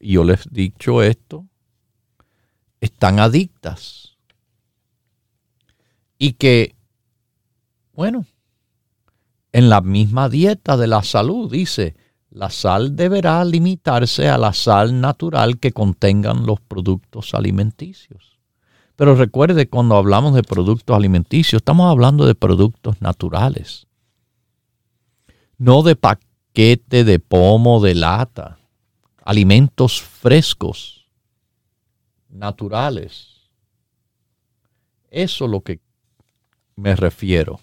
yo 0.00 0.24
les 0.24 0.46
he 0.46 0.50
dicho 0.50 1.02
esto, 1.02 1.46
están 2.80 3.20
adictas. 3.20 4.03
Y 6.18 6.34
que, 6.34 6.74
bueno, 7.92 8.26
en 9.52 9.68
la 9.68 9.80
misma 9.80 10.28
dieta 10.28 10.76
de 10.76 10.86
la 10.86 11.02
salud 11.02 11.50
dice, 11.50 11.96
la 12.30 12.50
sal 12.50 12.96
deberá 12.96 13.44
limitarse 13.44 14.28
a 14.28 14.38
la 14.38 14.52
sal 14.52 15.00
natural 15.00 15.58
que 15.58 15.72
contengan 15.72 16.46
los 16.46 16.60
productos 16.60 17.34
alimenticios. 17.34 18.38
Pero 18.96 19.14
recuerde, 19.14 19.68
cuando 19.68 19.96
hablamos 19.96 20.34
de 20.34 20.42
productos 20.42 20.96
alimenticios, 20.96 21.60
estamos 21.60 21.90
hablando 21.90 22.26
de 22.26 22.34
productos 22.34 23.00
naturales 23.00 23.86
no 25.58 25.82
de 25.82 25.96
paquete, 25.96 27.04
de 27.04 27.18
pomo, 27.18 27.80
de 27.80 27.94
lata, 27.94 28.58
alimentos 29.24 30.00
frescos, 30.00 31.06
naturales. 32.28 33.48
Eso 35.10 35.44
es 35.44 35.50
lo 35.50 35.60
que 35.60 35.80
me 36.76 36.96
refiero. 36.96 37.60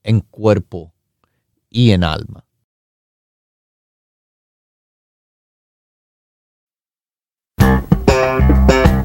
en 0.03 0.21
cuerpo 0.21 0.93
y 1.69 1.91
en 1.91 2.05
alma. 2.05 2.45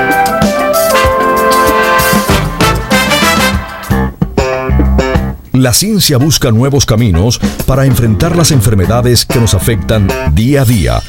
La 5.61 5.75
ciencia 5.75 6.17
busca 6.17 6.51
nuevos 6.51 6.87
caminos 6.87 7.39
para 7.67 7.85
enfrentar 7.85 8.35
las 8.35 8.51
enfermedades 8.51 9.27
que 9.27 9.39
nos 9.39 9.53
afectan 9.53 10.09
día 10.33 10.63
a 10.63 10.65
día. 10.65 11.03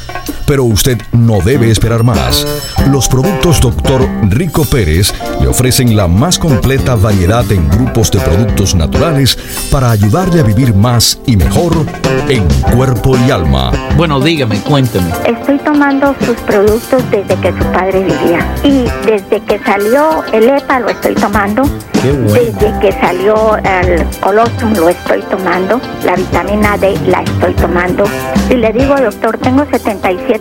Pero 0.52 0.66
usted 0.66 0.98
no 1.14 1.40
debe 1.40 1.72
esperar 1.72 2.04
más. 2.04 2.46
Los 2.92 3.08
productos 3.08 3.62
Dr. 3.62 4.06
Rico 4.24 4.66
Pérez 4.66 5.14
le 5.40 5.48
ofrecen 5.48 5.96
la 5.96 6.10
más 6.10 6.38
completa 6.38 6.96
variedad 6.96 7.50
en 7.54 7.70
grupos 7.70 8.12
de 8.12 8.20
productos 8.20 8.76
naturales 8.76 9.38
para 9.72 9.92
ayudarle 9.92 10.42
a 10.42 10.44
vivir 10.44 10.76
más 10.76 11.22
y 11.26 11.38
mejor 11.38 11.72
en 12.28 12.46
cuerpo 12.76 13.16
y 13.26 13.32
alma. 13.32 13.72
Bueno, 13.96 14.20
dígame, 14.20 14.60
cuénteme. 14.60 15.12
Estoy 15.26 15.58
tomando 15.60 16.14
sus 16.26 16.36
productos 16.42 17.02
desde 17.12 17.34
que 17.36 17.54
su 17.54 17.72
padre 17.72 18.04
vivía. 18.04 18.54
Y 18.62 18.90
desde 19.06 19.42
que 19.46 19.58
salió 19.64 20.22
el 20.34 20.50
EPA 20.50 20.82
lo 20.82 20.90
estoy 20.90 21.16
tomando. 21.16 21.64
Qué 22.02 22.12
bueno. 22.12 22.34
Desde 22.34 22.80
que 22.80 22.92
salió 23.00 23.56
el 23.58 24.06
colostrum 24.20 24.74
lo 24.74 24.90
estoy 24.90 25.22
tomando. 25.30 25.80
La 26.04 26.16
vitamina 26.16 26.78
D 26.78 26.98
la 27.08 27.22
estoy 27.22 27.54
tomando. 27.54 28.04
Y 28.50 28.56
le 28.56 28.74
digo, 28.74 28.96
doctor, 29.00 29.38
tengo 29.38 29.66
77 29.66 30.41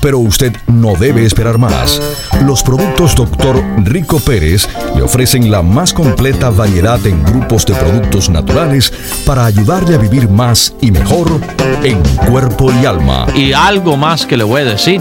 Pero 0.00 0.18
usted 0.18 0.56
no 0.66 0.94
debe 0.94 1.24
esperar 1.24 1.58
más. 1.58 2.00
Los 2.44 2.62
productos 2.62 3.14
Dr. 3.14 3.62
Rico 3.84 4.20
Pérez 4.20 4.68
le 4.94 5.02
ofrecen 5.02 5.50
la 5.50 5.62
más 5.62 5.92
completa 5.92 6.50
variedad 6.50 7.04
en 7.06 7.22
grupos 7.24 7.66
de 7.66 7.74
productos 7.74 8.30
naturales 8.30 8.92
para 9.26 9.44
ayudarle 9.44 9.96
a 9.96 9.98
vivir 9.98 10.28
más 10.28 10.74
y 10.80 10.90
mejor 10.90 11.40
en 11.82 12.00
cuerpo 12.30 12.72
y 12.72 12.86
alma. 12.86 13.26
Y 13.34 13.52
algo 13.52 13.96
más 13.96 14.24
que 14.24 14.36
le 14.36 14.44
voy 14.44 14.62
a 14.62 14.66
decir. 14.66 15.00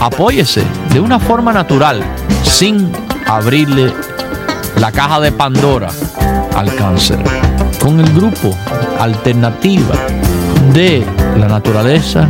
Apóyese 0.00 0.62
de 0.92 1.00
una 1.00 1.18
forma 1.18 1.52
natural, 1.52 2.02
sin 2.42 2.92
abrirle 3.26 3.92
la 4.78 4.92
caja 4.92 5.20
de 5.20 5.32
Pandora 5.32 5.88
al 6.54 6.74
cáncer. 6.74 7.18
Con 7.80 8.00
el 8.00 8.12
grupo 8.12 8.54
Alternativa 8.98 9.94
de 10.72 11.04
la 11.38 11.48
Naturaleza 11.48 12.28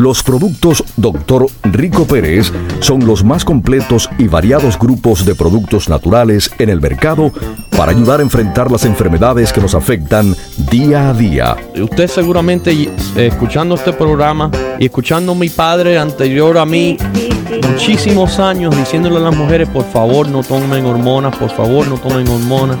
Los 0.00 0.22
productos 0.22 0.82
Dr. 0.96 1.46
Rico 1.64 2.06
Pérez 2.06 2.50
son 2.80 3.06
los 3.06 3.22
más 3.22 3.44
completos 3.44 4.08
y 4.16 4.28
variados 4.28 4.78
grupos 4.78 5.26
de 5.26 5.34
productos 5.34 5.90
naturales 5.90 6.50
en 6.58 6.70
el 6.70 6.80
mercado 6.80 7.30
para 7.76 7.92
ayudar 7.92 8.20
a 8.20 8.22
enfrentar 8.22 8.70
las 8.70 8.86
enfermedades 8.86 9.52
que 9.52 9.60
nos 9.60 9.74
afectan 9.74 10.34
día 10.70 11.10
a 11.10 11.12
día. 11.12 11.54
Usted 11.78 12.08
seguramente 12.08 12.72
eh, 12.72 12.90
escuchando 13.14 13.74
este 13.74 13.92
programa 13.92 14.50
y 14.78 14.86
escuchando 14.86 15.32
a 15.32 15.34
mi 15.34 15.50
padre 15.50 15.98
anterior 15.98 16.56
a 16.56 16.64
mí 16.64 16.96
muchísimos 17.70 18.38
años 18.38 18.74
diciéndole 18.74 19.18
a 19.18 19.20
las 19.20 19.36
mujeres 19.36 19.68
por 19.68 19.84
favor 19.84 20.26
no 20.30 20.42
tomen 20.42 20.86
hormonas, 20.86 21.36
por 21.36 21.50
favor 21.50 21.86
no 21.86 21.98
tomen 21.98 22.26
hormonas. 22.26 22.78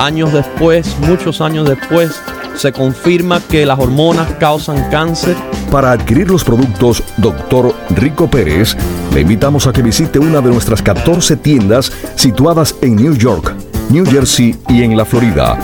Años 0.00 0.32
después, 0.32 0.96
muchos 1.06 1.40
años 1.40 1.68
después, 1.68 2.20
se 2.56 2.72
confirma 2.72 3.40
que 3.40 3.64
las 3.64 3.78
hormonas 3.78 4.32
causan 4.40 4.90
cáncer. 4.90 5.36
Para 5.70 5.92
adquirir 5.92 6.28
los 6.30 6.44
productos 6.44 7.02
Dr. 7.18 7.74
Rico 7.90 8.26
Pérez, 8.28 8.74
le 9.12 9.20
invitamos 9.20 9.66
a 9.66 9.72
que 9.72 9.82
visite 9.82 10.18
una 10.18 10.40
de 10.40 10.48
nuestras 10.50 10.80
14 10.80 11.36
tiendas 11.36 11.92
situadas 12.16 12.74
en 12.80 12.96
New 12.96 13.14
York, 13.14 13.52
New 13.90 14.06
Jersey 14.06 14.56
y 14.68 14.82
en 14.82 14.96
la 14.96 15.04
Florida. 15.04 15.58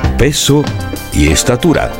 peso 0.21 0.63
y 1.13 1.29
estatura. 1.29 1.91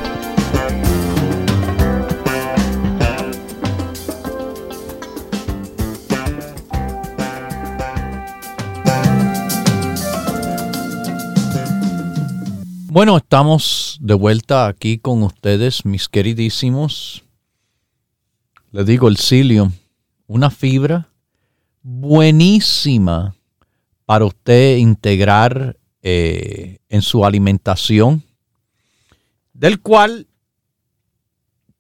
Bueno, 12.89 13.17
estamos 13.17 13.97
de 13.99 14.13
vuelta 14.13 14.67
aquí 14.67 14.99
con 14.99 15.23
ustedes, 15.23 15.84
mis 15.84 16.07
queridísimos. 16.07 17.23
Le 18.71 18.84
digo 18.84 19.07
el 19.07 19.17
psyllium, 19.17 19.71
una 20.27 20.51
fibra 20.51 21.10
buenísima 21.81 23.34
para 24.05 24.25
usted 24.25 24.77
integrar 24.77 25.75
eh, 26.03 26.79
en 26.89 27.01
su 27.01 27.25
alimentación, 27.25 28.23
del 29.53 29.81
cual 29.81 30.27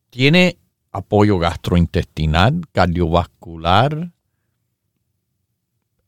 tiene 0.09 0.57
apoyo 0.91 1.39
gastrointestinal, 1.39 2.61
cardiovascular, 2.71 4.11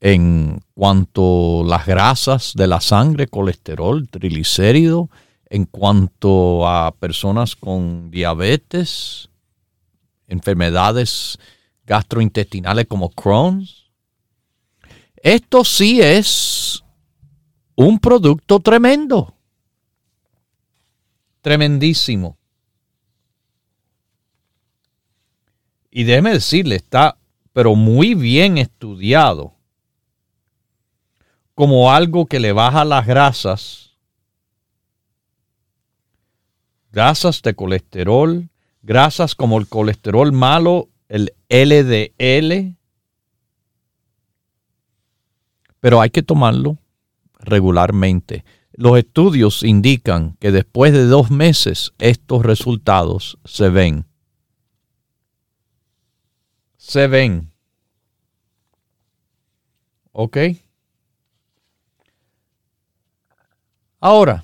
en 0.01 0.59
cuanto 0.73 1.61
a 1.61 1.65
las 1.65 1.85
grasas 1.85 2.53
de 2.55 2.67
la 2.67 2.81
sangre, 2.81 3.27
colesterol, 3.27 4.09
triglicérido, 4.09 5.09
en 5.49 5.65
cuanto 5.65 6.67
a 6.67 6.91
personas 6.91 7.55
con 7.55 8.11
diabetes, 8.11 9.29
enfermedades 10.27 11.39
gastrointestinales 11.85 12.87
como 12.87 13.09
Crohn's. 13.11 13.91
Esto 15.15 15.63
sí 15.63 16.01
es 16.01 16.82
un 17.75 17.99
producto 17.99 18.59
tremendo. 18.59 19.35
Tremendísimo. 21.41 22.37
Y 25.91 26.03
déjeme 26.05 26.31
decirle, 26.31 26.75
está 26.75 27.17
pero 27.53 27.75
muy 27.75 28.15
bien 28.15 28.57
estudiado. 28.57 29.53
Como 31.53 31.91
algo 31.91 32.25
que 32.25 32.39
le 32.39 32.51
baja 32.51 32.83
las 32.83 33.05
grasas, 33.05 33.91
grasas 36.91 37.43
de 37.43 37.53
colesterol, 37.53 38.49
grasas 38.81 39.35
como 39.35 39.59
el 39.59 39.67
colesterol 39.67 40.31
malo, 40.31 40.89
el 41.09 41.33
LDL, 41.47 42.75
pero 45.79 46.01
hay 46.01 46.09
que 46.09 46.23
tomarlo 46.23 46.79
regularmente. 47.43 48.43
Los 48.73 48.97
estudios 48.97 49.63
indican 49.63 50.35
que 50.39 50.51
después 50.51 50.93
de 50.93 51.05
dos 51.05 51.29
meses 51.29 51.93
estos 51.99 52.43
resultados 52.43 53.37
se 53.45 53.69
ven. 53.69 54.05
Se 56.77 57.07
ven. 57.07 57.51
¿Ok? 60.11 60.37
Ahora, 63.99 64.43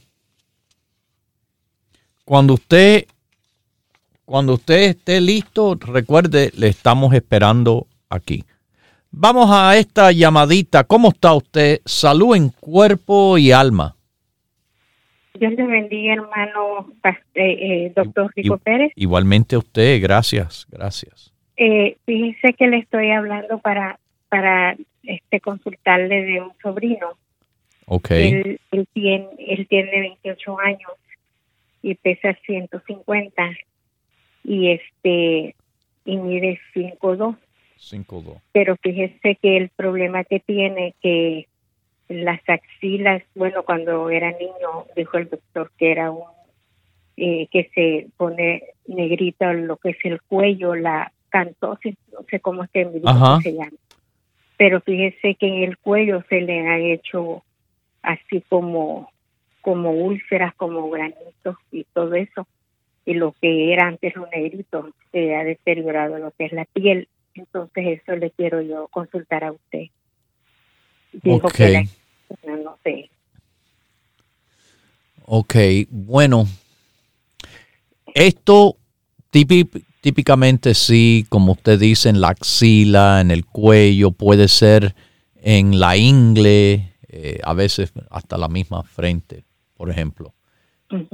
cuando 2.24 2.54
usted, 2.54 3.08
cuando 4.24 4.54
usted 4.54 4.92
esté 4.92 5.20
listo, 5.20 5.76
recuerde, 5.76 6.52
le 6.56 6.68
estamos 6.68 7.14
esperando 7.14 7.88
aquí. 8.08 8.46
Vamos 9.12 9.50
a 9.52 9.78
esta 9.78 10.12
llamadita. 10.12 10.84
¿Cómo 10.84 11.10
está 11.10 11.34
usted? 11.34 11.80
Salud 11.86 12.36
en 12.36 12.50
cuerpo 12.50 13.38
y 13.38 13.52
alma. 13.52 13.96
Dios 15.34 15.54
le 15.54 15.68
bendiga, 15.68 16.14
hermano 16.14 16.92
eh, 17.04 17.14
eh, 17.36 17.94
doctor 17.96 18.32
Rico 18.36 18.58
Pérez. 18.58 18.92
Igualmente 18.96 19.56
a 19.56 19.60
usted, 19.60 20.02
gracias, 20.02 20.68
gracias. 20.70 21.34
Eh, 21.58 21.98
fíjese 22.06 22.54
que 22.54 22.68
le 22.68 22.78
estoy 22.78 23.12
hablando 23.12 23.60
para, 23.60 24.00
para 24.28 24.76
este 25.04 25.40
consultarle 25.40 26.24
de 26.24 26.42
un 26.42 26.52
sobrino 26.62 27.18
él, 28.10 28.60
tiene, 28.94 29.28
él 29.40 29.68
tiene 29.68 30.00
28 30.24 30.60
años 30.60 30.92
y 31.82 31.96
pesa 31.96 32.38
150 32.46 33.50
y 34.44 34.72
este 34.72 35.56
y 36.06 36.18
mide 36.18 36.60
5'2". 36.74 37.36
5'2". 37.80 38.42
Pero 38.52 38.76
fíjese 38.78 39.36
que 39.42 39.58
el 39.58 39.70
problema 39.70 40.24
que 40.24 40.40
tiene 40.40 40.96
que 41.02 41.48
las 42.10 42.42
axilas, 42.48 43.24
bueno, 43.36 43.64
cuando 43.64 44.10
era 44.10 44.32
niño 44.32 44.86
dijo 44.96 45.18
el 45.18 45.30
doctor 45.30 45.72
que 45.78 45.92
era 45.92 46.12
un 46.12 46.24
eh, 47.22 47.48
que 47.52 47.70
se 47.76 48.08
pone 48.16 48.64
negrita 48.88 49.52
lo 49.54 49.76
que 49.78 49.90
es 49.90 49.98
el 50.06 50.22
cuello, 50.22 50.74
la 50.74 51.12
cantosis, 51.28 51.96
no 52.14 52.20
sé 52.30 52.40
cómo 52.40 52.64
es 52.64 52.70
que 52.72 52.86
se 53.44 53.54
llama. 53.54 53.78
Pero 54.58 54.82
fíjese 54.82 55.36
que 55.36 55.48
en 55.48 55.64
el 55.64 55.78
cuello 55.78 56.24
se 56.30 56.42
le 56.42 56.68
ha 56.68 56.80
hecho 56.80 57.44
así 58.02 58.42
como, 58.48 59.12
como 59.62 59.92
úlceras, 59.92 60.56
como 60.56 60.90
granitos 60.90 61.58
y 61.72 61.84
todo 61.94 62.16
eso. 62.16 62.48
Y 63.06 63.16
lo 63.16 63.34
que 63.42 63.74
era 63.74 63.88
antes 63.88 64.16
un 64.16 64.30
negrito 64.34 64.90
se 65.12 65.36
ha 65.36 65.44
deteriorado 65.44 66.20
lo 66.20 66.32
que 66.32 66.46
es 66.46 66.54
la 66.54 66.66
piel. 66.66 67.08
Entonces 67.34 68.00
eso 68.02 68.16
le 68.16 68.32
quiero 68.32 68.62
yo 68.62 68.88
consultar 68.90 69.44
a 69.44 69.52
usted. 69.52 69.86
Dijo 71.12 71.48
que 71.50 71.88
no 72.44 72.78
sé. 72.84 73.10
Ok, 75.26 75.56
bueno, 75.90 76.48
esto 78.16 78.78
típicamente 79.30 80.74
sí, 80.74 81.26
como 81.30 81.52
usted 81.52 81.80
dice, 81.80 82.10
en 82.10 82.20
la 82.20 82.30
axila, 82.30 83.22
en 83.22 83.32
el 83.32 83.46
cuello, 83.46 84.12
puede 84.12 84.48
ser 84.48 84.96
en 85.36 85.80
la 85.80 85.98
ingle, 85.98 86.96
eh, 87.08 87.40
a 87.44 87.54
veces 87.54 87.94
hasta 88.10 88.38
la 88.38 88.48
misma 88.48 88.84
frente, 88.84 89.44
por 89.76 89.90
ejemplo. 89.90 90.34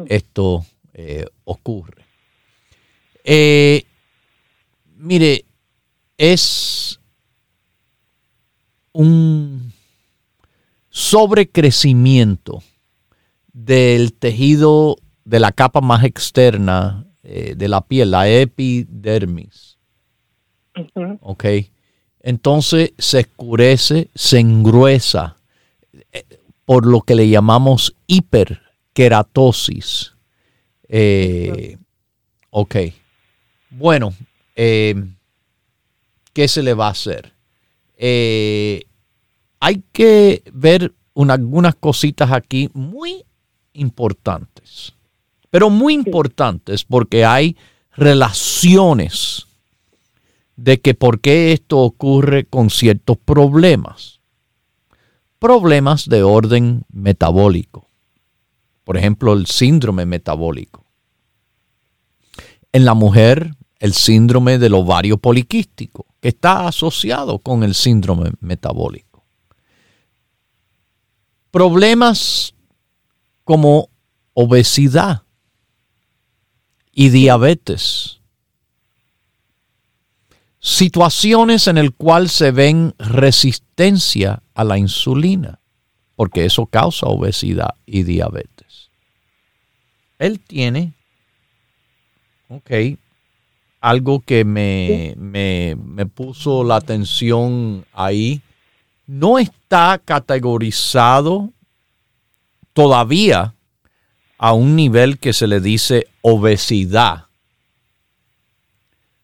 Esto 0.07 0.65
eh, 0.93 1.25
ocurre. 1.43 2.05
Eh, 3.25 3.83
mire, 4.95 5.43
es 6.17 6.99
un 8.91 9.73
sobrecrecimiento 10.89 12.63
del 13.51 14.13
tejido 14.13 14.97
de 15.23 15.39
la 15.39 15.51
capa 15.51 15.81
más 15.81 16.03
externa 16.03 17.07
de 17.23 17.67
la 17.67 17.81
piel, 17.81 18.11
la 18.11 18.29
epidermis. 18.29 19.79
¿Ok? 21.21 21.45
Entonces 22.19 22.93
se 22.97 23.21
escurece, 23.21 24.09
se 24.13 24.39
engruesa 24.39 25.37
por 26.65 26.85
lo 26.85 27.01
que 27.01 27.15
le 27.15 27.29
llamamos 27.29 27.95
hiperkeratosis. 28.07 30.13
Eh, 30.89 31.77
ok. 32.49 32.75
Bueno, 33.69 34.13
eh, 34.55 34.95
¿qué 36.35 36.47
se 36.47 36.61
le 36.61 36.75
va 36.75 36.87
a 36.87 36.91
hacer? 36.91 37.33
Eh, 37.97 38.83
hay 39.59 39.81
que 39.91 40.43
ver 40.53 40.93
algunas 41.31 41.73
cositas 41.73 42.31
aquí 42.31 42.69
muy 42.73 43.25
importantes, 43.73 44.93
pero 45.49 45.71
muy 45.71 45.95
importantes 45.95 46.83
porque 46.83 47.25
hay 47.25 47.57
relaciones 47.93 49.47
de 50.55 50.79
que 50.79 50.93
por 50.93 51.21
qué 51.21 51.53
esto 51.53 51.79
ocurre 51.79 52.45
con 52.45 52.69
ciertos 52.69 53.17
problemas 53.17 54.15
problemas 55.39 56.09
de 56.09 56.23
orden 56.23 56.85
metabólico. 56.91 57.87
Por 58.83 58.97
ejemplo, 58.97 59.33
el 59.33 59.45
síndrome 59.45 60.05
metabólico. 60.07 60.83
En 62.71 62.83
la 62.83 62.95
mujer, 62.95 63.51
el 63.85 63.93
síndrome 63.93 64.57
del 64.57 64.73
ovario 64.73 65.17
poliquístico, 65.17 66.07
que 66.19 66.29
está 66.29 66.67
asociado 66.67 67.37
con 67.37 67.63
el 67.63 67.75
síndrome 67.75 68.31
metabólico. 68.39 69.23
Problemas 71.51 72.55
como 73.43 73.89
obesidad 74.33 75.21
y 76.91 77.09
diabetes. 77.09 78.21
Situaciones 80.59 81.67
en 81.67 81.77
el 81.77 81.93
cual 81.93 82.27
se 82.29 82.49
ven 82.49 82.95
resistencia 82.97 84.41
a 84.55 84.63
la 84.63 84.79
insulina, 84.79 85.59
porque 86.15 86.45
eso 86.45 86.65
causa 86.65 87.05
obesidad 87.05 87.75
y 87.85 88.01
diabetes. 88.01 88.89
Él 90.17 90.39
tiene, 90.39 90.93
ok, 92.49 92.97
algo 93.85 94.19
que 94.21 94.43
me, 94.45 95.13
me, 95.15 95.75
me 95.75 96.07
puso 96.07 96.63
la 96.63 96.77
atención 96.77 97.85
ahí. 97.93 98.41
No 99.05 99.37
está 99.37 100.01
categorizado 100.03 101.51
todavía 102.73 103.53
a 104.39 104.53
un 104.53 104.75
nivel 104.75 105.19
que 105.19 105.33
se 105.33 105.45
le 105.45 105.59
dice 105.59 106.07
obesidad. 106.21 107.25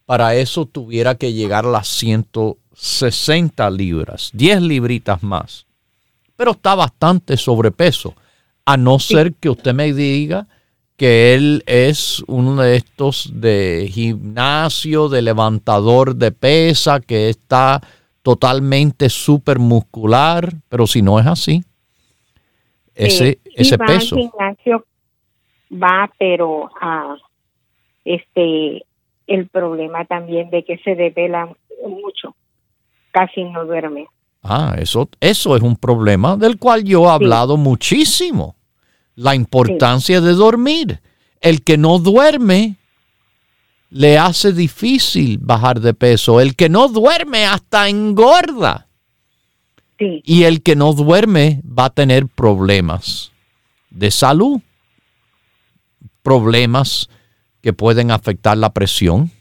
Para 0.06 0.36
eso 0.36 0.68
tuviera 0.68 1.16
que 1.16 1.34
llegar 1.34 1.66
a 1.66 1.72
las 1.72 1.88
160 1.88 3.68
libras, 3.72 4.30
10 4.34 4.62
libritas 4.62 5.24
más. 5.24 5.66
Pero 6.36 6.52
está 6.52 6.76
bastante 6.76 7.36
sobrepeso, 7.36 8.14
a 8.66 8.78
no 8.78 9.00
ser 9.00 9.34
que 9.34 9.50
usted 9.50 9.74
me 9.74 9.92
diga 9.92 10.48
que 11.02 11.34
él 11.34 11.64
es 11.66 12.24
uno 12.28 12.62
de 12.62 12.76
estos 12.76 13.32
de 13.34 13.90
gimnasio, 13.92 15.10
de 15.10 15.24
levantador 15.24 16.16
de 16.16 16.32
pesa, 16.32 17.00
que 17.00 17.28
está 17.30 17.82
totalmente 18.22 19.10
súper 19.10 19.58
muscular, 19.58 20.54
pero 20.70 20.86
si 20.86 21.02
no 21.02 21.20
es 21.20 21.26
así, 21.26 21.64
ese, 22.94 23.40
ese 23.56 23.80
peso. 23.80 24.16
gimnasio 24.16 24.86
va, 25.74 26.08
pero 26.20 26.70
a 26.80 27.16
este 28.06 28.86
el 29.26 29.48
problema 29.48 30.06
también 30.06 30.52
de 30.52 30.64
que 30.64 30.78
se 30.84 30.94
desvela 30.94 31.52
mucho, 31.84 32.36
casi 33.10 33.44
no 33.46 33.66
duerme. 33.66 34.06
Ah, 34.44 34.76
eso, 34.78 35.10
eso 35.20 35.56
es 35.56 35.64
un 35.64 35.78
problema 35.78 36.38
del 36.38 36.60
cual 36.60 36.84
yo 36.84 37.06
he 37.06 37.10
hablado 37.10 37.58
muchísimo 37.58 38.56
la 39.16 39.36
importancia 39.36 40.22
de 40.22 40.34
dormir. 40.34 41.02
El 41.40 41.64
que 41.64 41.78
no 41.78 42.00
duerme 42.00 42.78
le 43.90 44.18
hace 44.18 44.54
difícil 44.54 45.38
bajar 45.40 45.82
de 45.82 45.94
peso. 45.94 46.40
El 46.40 46.56
que 46.56 46.70
no 46.70 46.88
duerme 46.88 47.46
hasta 47.46 47.90
engorda. 47.90 48.88
Y 50.00 50.44
el 50.44 50.64
que 50.64 50.76
no 50.76 50.94
duerme 50.94 51.62
va 51.64 51.86
a 51.86 51.90
tener 51.92 52.28
problemas 52.28 53.32
de 53.92 54.10
salud, 54.10 54.60
problemas 56.24 57.08
que 57.62 57.74
pueden 57.74 58.10
afectar 58.10 58.58
la 58.58 58.74
presión, 58.74 59.32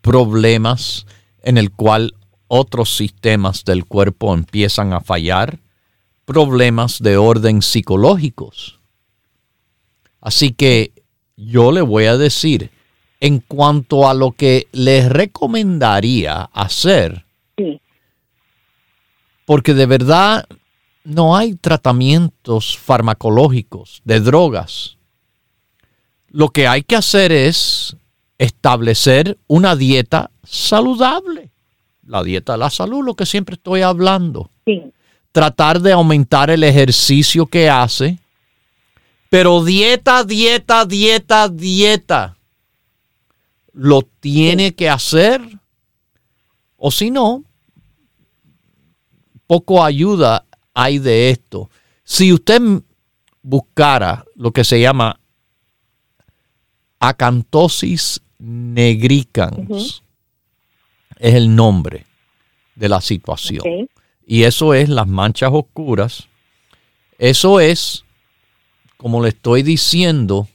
problemas 0.00 1.06
en 1.42 1.56
el 1.56 1.70
cual 1.70 2.14
otros 2.48 2.96
sistemas 2.96 3.64
del 3.64 3.84
cuerpo 3.84 4.34
empiezan 4.34 4.92
a 4.92 5.00
fallar, 5.00 5.60
problemas 6.24 7.00
de 7.00 7.16
orden 7.16 7.62
psicológicos. 7.62 8.80
Así 10.20 10.52
que 10.52 10.92
yo 11.36 11.72
le 11.72 11.82
voy 11.82 12.04
a 12.04 12.16
decir, 12.16 12.70
en 13.20 13.40
cuanto 13.40 14.08
a 14.08 14.14
lo 14.14 14.32
que 14.32 14.68
les 14.72 15.08
recomendaría 15.08 16.48
hacer, 16.52 17.24
porque 19.44 19.74
de 19.74 19.86
verdad 19.86 20.46
no 21.04 21.36
hay 21.36 21.54
tratamientos 21.54 22.78
farmacológicos 22.78 24.00
de 24.04 24.20
drogas. 24.20 24.96
Lo 26.28 26.48
que 26.48 26.66
hay 26.66 26.82
que 26.82 26.96
hacer 26.96 27.30
es 27.30 27.96
establecer 28.38 29.38
una 29.46 29.76
dieta 29.76 30.30
saludable. 30.42 31.50
La 32.06 32.22
dieta 32.22 32.52
de 32.52 32.58
la 32.58 32.70
salud, 32.70 33.04
lo 33.04 33.14
que 33.14 33.26
siempre 33.26 33.54
estoy 33.54 33.82
hablando. 33.82 34.50
Sí 34.64 34.82
tratar 35.34 35.80
de 35.80 35.90
aumentar 35.90 36.48
el 36.48 36.62
ejercicio 36.62 37.46
que 37.46 37.68
hace, 37.68 38.20
pero 39.28 39.64
dieta, 39.64 40.22
dieta, 40.22 40.84
dieta, 40.84 41.48
dieta, 41.48 42.36
lo 43.72 44.02
tiene 44.20 44.76
que 44.76 44.88
hacer, 44.88 45.40
o 46.76 46.88
si 46.92 47.10
no, 47.10 47.42
poco 49.48 49.82
ayuda 49.82 50.44
hay 50.72 51.00
de 51.00 51.30
esto. 51.30 51.68
Si 52.04 52.32
usted 52.32 52.62
buscara 53.42 54.24
lo 54.36 54.52
que 54.52 54.62
se 54.62 54.80
llama 54.80 55.18
acantosis 57.00 58.20
negricans, 58.38 60.00
es 61.18 61.34
el 61.34 61.56
nombre 61.56 62.06
de 62.76 62.88
la 62.88 63.00
situación 63.00 63.88
y 64.26 64.44
eso 64.44 64.74
es 64.74 64.88
las 64.88 65.06
manchas 65.06 65.50
oscuras. 65.52 66.28
Eso 67.18 67.60
es, 67.60 68.04
como 68.96 69.22
le 69.22 69.30
estoy 69.30 69.62
diciendo, 69.62 70.48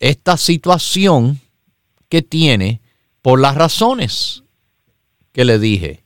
esta 0.00 0.36
situación 0.36 1.40
que 2.08 2.22
tiene 2.22 2.80
por 3.22 3.40
las 3.40 3.54
razones 3.54 4.42
que 5.32 5.44
le 5.44 5.58
dije. 5.58 6.04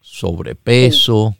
Sobrepeso, 0.00 1.36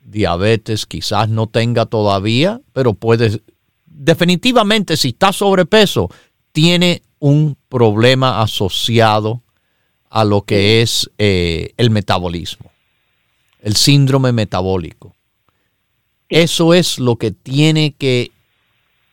diabetes, 0.00 0.86
quizás 0.86 1.28
no 1.28 1.46
tenga 1.46 1.86
todavía, 1.86 2.60
pero 2.72 2.94
puede, 2.94 3.42
definitivamente 3.86 4.96
si 4.96 5.08
está 5.08 5.32
sobrepeso, 5.32 6.10
tiene 6.52 7.02
un 7.18 7.56
problema 7.68 8.42
asociado 8.42 9.42
a 10.10 10.24
lo 10.24 10.42
que 10.42 10.82
es 10.82 11.10
eh, 11.18 11.72
el 11.76 11.90
metabolismo 11.90 12.70
el 13.60 13.76
síndrome 13.76 14.32
metabólico. 14.32 15.14
Eso 16.28 16.74
es 16.74 16.98
lo 16.98 17.16
que 17.16 17.30
tiene 17.30 17.92
que 17.92 18.32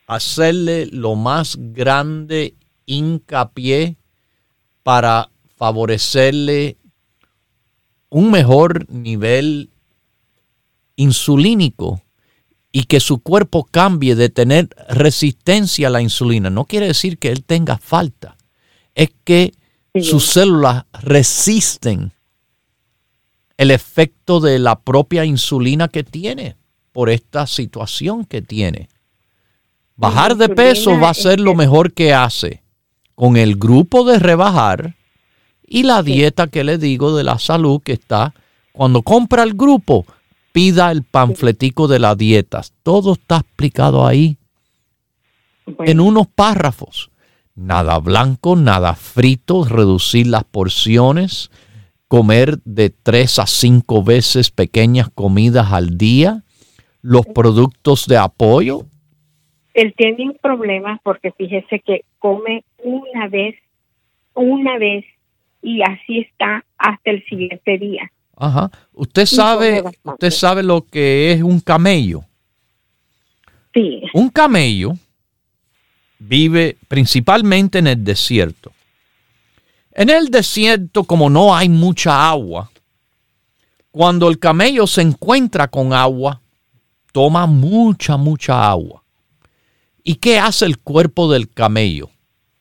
hacerle 0.06 0.86
lo 0.86 1.14
más 1.14 1.56
grande 1.58 2.54
hincapié 2.86 3.96
para 4.82 5.30
favorecerle 5.56 6.76
un 8.10 8.30
mejor 8.30 8.90
nivel 8.90 9.70
insulínico 10.96 12.02
y 12.70 12.84
que 12.84 13.00
su 13.00 13.20
cuerpo 13.20 13.64
cambie 13.64 14.16
de 14.16 14.28
tener 14.28 14.68
resistencia 14.88 15.88
a 15.88 15.90
la 15.90 16.02
insulina. 16.02 16.50
No 16.50 16.64
quiere 16.64 16.88
decir 16.88 17.18
que 17.18 17.30
él 17.30 17.44
tenga 17.44 17.78
falta, 17.78 18.36
es 18.94 19.10
que 19.24 19.54
sus 20.02 20.26
células 20.26 20.84
resisten 20.92 22.12
el 23.56 23.70
efecto 23.70 24.40
de 24.40 24.58
la 24.58 24.80
propia 24.80 25.24
insulina 25.24 25.88
que 25.88 26.04
tiene 26.04 26.56
por 26.92 27.10
esta 27.10 27.46
situación 27.46 28.24
que 28.24 28.42
tiene. 28.42 28.88
Bajar 29.96 30.36
de 30.36 30.48
peso 30.48 30.98
va 30.98 31.10
a 31.10 31.14
ser 31.14 31.40
lo 31.40 31.54
mejor 31.54 31.92
que 31.92 32.12
hace 32.12 32.62
con 33.14 33.36
el 33.36 33.56
grupo 33.56 34.04
de 34.04 34.18
rebajar 34.18 34.96
y 35.66 35.84
la 35.84 36.02
dieta 36.02 36.48
que 36.48 36.64
le 36.64 36.78
digo 36.78 37.16
de 37.16 37.24
la 37.24 37.38
salud 37.38 37.80
que 37.82 37.92
está. 37.92 38.34
Cuando 38.72 39.02
compra 39.02 39.44
el 39.44 39.54
grupo, 39.54 40.04
pida 40.52 40.90
el 40.90 41.04
panfletico 41.04 41.86
de 41.88 42.00
las 42.00 42.16
dietas. 42.16 42.72
Todo 42.82 43.14
está 43.14 43.38
explicado 43.38 44.06
ahí 44.06 44.36
en 45.80 46.00
unos 46.00 46.26
párrafos. 46.26 47.10
Nada 47.54 47.98
blanco, 47.98 48.56
nada 48.56 48.94
frito, 48.94 49.64
reducir 49.64 50.26
las 50.26 50.44
porciones, 50.44 51.50
comer 52.08 52.58
de 52.64 52.90
tres 52.90 53.38
a 53.38 53.46
cinco 53.46 54.02
veces 54.02 54.50
pequeñas 54.50 55.08
comidas 55.14 55.72
al 55.72 55.96
día, 55.98 56.42
los 57.02 57.26
productos 57.26 58.06
de 58.06 58.16
apoyo. 58.16 58.86
Él 59.74 59.94
tiene 59.96 60.24
un 60.24 60.38
problema 60.40 61.00
porque 61.02 61.32
fíjese 61.32 61.80
que 61.80 62.04
come 62.18 62.64
una 62.78 63.28
vez, 63.28 63.56
una 64.34 64.78
vez 64.78 65.04
y 65.62 65.82
así 65.82 66.20
está 66.20 66.64
hasta 66.78 67.10
el 67.10 67.24
siguiente 67.24 67.78
día. 67.78 68.10
Ajá. 68.36 68.70
Usted 68.92 69.26
sabe, 69.26 69.82
usted 70.02 70.30
sabe 70.30 70.62
lo 70.62 70.82
que 70.82 71.32
es 71.32 71.42
un 71.42 71.60
camello. 71.60 72.22
Sí. 73.72 74.02
Un 74.12 74.28
camello 74.28 74.92
vive 76.18 76.76
principalmente 76.88 77.78
en 77.78 77.88
el 77.88 78.04
desierto. 78.04 78.72
En 79.94 80.10
el 80.10 80.28
desierto, 80.28 81.04
como 81.04 81.30
no 81.30 81.54
hay 81.54 81.68
mucha 81.68 82.28
agua, 82.28 82.70
cuando 83.92 84.28
el 84.28 84.40
camello 84.40 84.88
se 84.88 85.02
encuentra 85.02 85.68
con 85.68 85.92
agua, 85.92 86.40
toma 87.12 87.46
mucha, 87.46 88.16
mucha 88.16 88.68
agua. 88.68 89.04
¿Y 90.02 90.16
qué 90.16 90.40
hace 90.40 90.66
el 90.66 90.78
cuerpo 90.80 91.30
del 91.30 91.48
camello? 91.48 92.10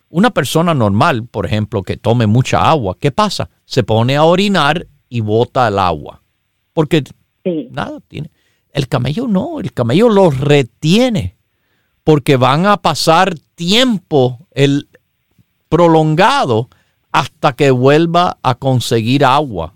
Una 0.09 0.29
persona 0.29 0.75
normal, 0.75 1.25
por 1.25 1.47
ejemplo, 1.47 1.81
que 1.81 1.97
tome 1.97 2.27
mucha 2.27 2.69
agua, 2.69 2.95
¿qué 2.99 3.11
pasa? 3.11 3.49
Se 3.65 3.81
pone 3.81 4.15
a 4.15 4.25
orinar 4.25 4.85
y 5.09 5.21
bota 5.21 5.67
el 5.67 5.79
agua. 5.79 6.21
Porque 6.71 7.03
nada 7.71 7.99
tiene. 8.07 8.29
El 8.71 8.87
camello 8.87 9.27
no, 9.27 9.59
el 9.59 9.73
camello 9.73 10.07
lo 10.09 10.29
retiene. 10.29 11.35
Porque 12.03 12.37
van 12.37 12.67
a 12.67 12.77
pasar 12.77 13.33
tiempo 13.55 14.37
el 14.51 14.87
prolongado 15.67 16.69
hasta 17.13 17.53
que 17.53 17.71
vuelva 17.71 18.37
a 18.41 18.55
conseguir 18.55 19.23
agua. 19.23 19.73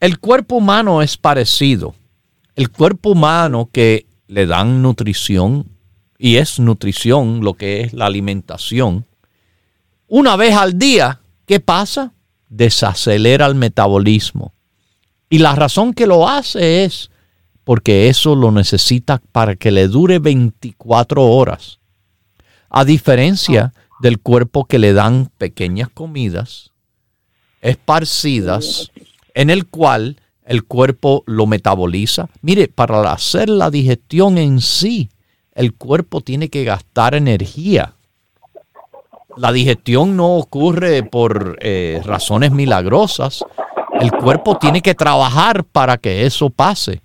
El 0.00 0.20
cuerpo 0.20 0.56
humano 0.56 1.02
es 1.02 1.16
parecido. 1.16 1.94
El 2.54 2.70
cuerpo 2.70 3.10
humano 3.10 3.68
que 3.70 4.06
le 4.28 4.46
dan 4.46 4.80
nutrición 4.80 5.66
y 6.16 6.36
es 6.36 6.60
nutrición 6.60 7.40
lo 7.40 7.54
que 7.54 7.80
es 7.80 7.92
la 7.92 8.06
alimentación. 8.06 9.06
Una 10.06 10.36
vez 10.36 10.54
al 10.54 10.78
día, 10.78 11.20
¿qué 11.46 11.58
pasa? 11.58 12.12
Desacelera 12.48 13.46
el 13.46 13.56
metabolismo. 13.56 14.54
Y 15.28 15.38
la 15.38 15.56
razón 15.56 15.92
que 15.92 16.06
lo 16.06 16.28
hace 16.28 16.84
es 16.84 17.10
porque 17.64 18.08
eso 18.08 18.36
lo 18.36 18.52
necesita 18.52 19.20
para 19.32 19.56
que 19.56 19.72
le 19.72 19.88
dure 19.88 20.20
24 20.20 21.24
horas. 21.24 21.80
A 22.70 22.84
diferencia 22.84 23.74
del 24.00 24.18
cuerpo 24.18 24.64
que 24.64 24.78
le 24.78 24.92
dan 24.92 25.30
pequeñas 25.38 25.88
comidas 25.88 26.72
esparcidas 27.60 28.90
en 29.34 29.50
el 29.50 29.66
cual 29.66 30.20
el 30.44 30.64
cuerpo 30.64 31.22
lo 31.26 31.46
metaboliza. 31.46 32.28
Mire, 32.40 32.68
para 32.68 33.12
hacer 33.12 33.48
la 33.48 33.70
digestión 33.70 34.38
en 34.38 34.60
sí, 34.60 35.10
el 35.54 35.74
cuerpo 35.74 36.20
tiene 36.20 36.48
que 36.48 36.64
gastar 36.64 37.14
energía. 37.14 37.94
La 39.36 39.52
digestión 39.52 40.16
no 40.16 40.36
ocurre 40.36 41.02
por 41.02 41.58
eh, 41.60 42.00
razones 42.04 42.50
milagrosas. 42.50 43.44
El 44.00 44.10
cuerpo 44.10 44.58
tiene 44.58 44.80
que 44.80 44.94
trabajar 44.94 45.64
para 45.64 45.98
que 45.98 46.24
eso 46.24 46.50
pase. 46.50 47.02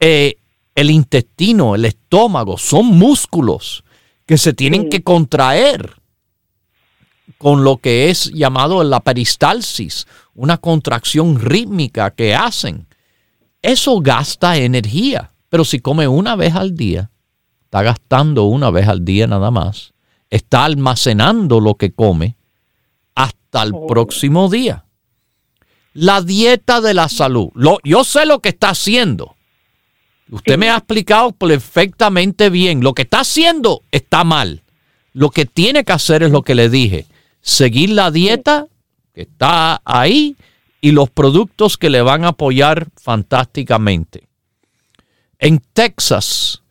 Eh, 0.00 0.36
el 0.74 0.90
intestino, 0.90 1.74
el 1.74 1.84
estómago, 1.84 2.58
son 2.58 2.86
músculos 2.86 3.84
que 4.26 4.36
se 4.36 4.52
tienen 4.52 4.88
que 4.88 5.02
contraer 5.02 5.96
con 7.38 7.64
lo 7.64 7.78
que 7.78 8.10
es 8.10 8.32
llamado 8.32 8.82
la 8.84 9.00
peristalsis, 9.00 10.06
una 10.34 10.58
contracción 10.58 11.40
rítmica 11.40 12.10
que 12.10 12.34
hacen. 12.34 12.86
Eso 13.62 14.00
gasta 14.00 14.56
energía, 14.56 15.32
pero 15.48 15.64
si 15.64 15.80
come 15.80 16.08
una 16.08 16.36
vez 16.36 16.54
al 16.54 16.76
día, 16.76 17.10
está 17.64 17.82
gastando 17.82 18.44
una 18.44 18.70
vez 18.70 18.88
al 18.88 19.04
día 19.04 19.26
nada 19.26 19.50
más, 19.50 19.92
está 20.30 20.64
almacenando 20.64 21.60
lo 21.60 21.74
que 21.74 21.92
come 21.92 22.36
hasta 23.14 23.62
el 23.62 23.72
oh. 23.74 23.86
próximo 23.86 24.48
día. 24.48 24.84
La 25.92 26.20
dieta 26.20 26.80
de 26.80 26.92
la 26.92 27.08
salud. 27.08 27.48
yo 27.82 28.04
sé 28.04 28.26
lo 28.26 28.40
que 28.40 28.50
está 28.50 28.70
haciendo. 28.70 29.34
Usted 30.30 30.58
me 30.58 30.68
ha 30.68 30.76
explicado 30.76 31.32
perfectamente 31.32 32.50
bien. 32.50 32.82
Lo 32.82 32.92
que 32.92 33.02
está 33.02 33.20
haciendo 33.20 33.82
está 33.90 34.24
mal. 34.24 34.62
Lo 35.12 35.30
que 35.30 35.46
tiene 35.46 35.84
que 35.84 35.92
hacer 35.92 36.22
es 36.22 36.30
lo 36.30 36.42
que 36.42 36.54
le 36.54 36.68
dije. 36.68 37.06
Seguir 37.46 37.90
la 37.90 38.10
dieta 38.10 38.66
que 39.14 39.22
está 39.22 39.80
ahí 39.84 40.36
y 40.80 40.90
los 40.90 41.08
productos 41.10 41.76
que 41.76 41.90
le 41.90 42.02
van 42.02 42.24
a 42.24 42.30
apoyar 42.30 42.88
fantásticamente. 42.96 44.26
En 45.38 45.62
Texas, 45.72 46.64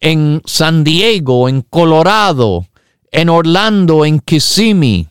en 0.00 0.42
San 0.44 0.82
Diego, 0.82 1.48
en 1.48 1.62
Colorado, 1.62 2.66
en 3.12 3.28
Orlando, 3.28 4.04
en 4.04 4.18
Kissimmee, 4.18 5.06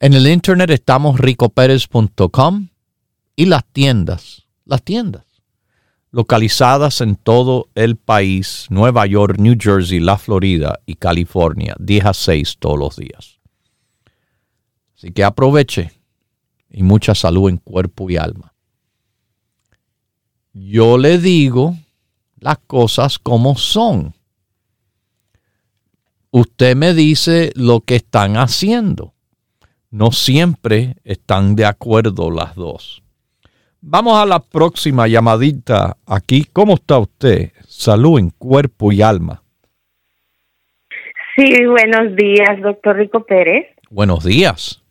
En 0.00 0.14
el 0.14 0.28
internet 0.28 0.70
estamos 0.70 1.18
ricoperes.com 1.18 2.68
y 3.34 3.46
las 3.46 3.64
tiendas, 3.64 4.46
las 4.64 4.80
tiendas 4.82 5.27
localizadas 6.10 7.00
en 7.00 7.16
todo 7.16 7.68
el 7.74 7.96
país, 7.96 8.66
Nueva 8.70 9.06
York, 9.06 9.38
New 9.38 9.56
Jersey, 9.58 10.00
la 10.00 10.18
Florida 10.18 10.80
y 10.86 10.94
California, 10.94 11.74
10 11.78 12.04
a 12.06 12.14
6 12.14 12.56
todos 12.58 12.78
los 12.78 12.96
días. 12.96 13.38
Así 14.96 15.12
que 15.12 15.22
aproveche 15.22 15.92
y 16.70 16.82
mucha 16.82 17.14
salud 17.14 17.48
en 17.48 17.58
cuerpo 17.58 18.10
y 18.10 18.16
alma. 18.16 18.54
Yo 20.52 20.98
le 20.98 21.18
digo 21.18 21.76
las 22.40 22.58
cosas 22.58 23.18
como 23.18 23.56
son. 23.56 24.14
Usted 26.30 26.76
me 26.76 26.94
dice 26.94 27.52
lo 27.54 27.80
que 27.80 27.96
están 27.96 28.36
haciendo. 28.36 29.14
No 29.90 30.12
siempre 30.12 30.96
están 31.04 31.56
de 31.56 31.64
acuerdo 31.64 32.30
las 32.30 32.54
dos. 32.54 33.02
Vamos 33.80 34.18
a 34.18 34.26
la 34.26 34.40
próxima 34.40 35.06
llamadita 35.06 35.96
aquí. 36.06 36.44
¿Cómo 36.52 36.74
está 36.74 36.98
usted? 36.98 37.52
Salud 37.66 38.18
en 38.18 38.30
cuerpo 38.30 38.90
y 38.90 39.02
alma. 39.02 39.42
Sí, 41.36 41.64
buenos 41.66 42.16
días, 42.16 42.60
doctor 42.60 42.96
Rico 42.96 43.24
Pérez. 43.24 43.66
Buenos 43.90 44.24
días. 44.24 44.82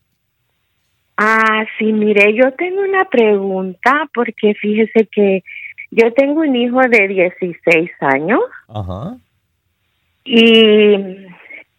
Ah, 1.17 1.65
sí, 1.77 1.91
mire, 1.91 2.33
yo 2.33 2.53
tengo 2.53 2.81
una 2.81 3.05
pregunta 3.05 4.09
porque 4.13 4.53
fíjese 4.53 5.07
que 5.11 5.43
yo 5.91 6.13
tengo 6.13 6.41
un 6.41 6.55
hijo 6.55 6.79
de 6.79 7.07
16 7.09 7.91
años. 7.99 8.39
Ajá. 8.69 9.17
Y 10.23 11.27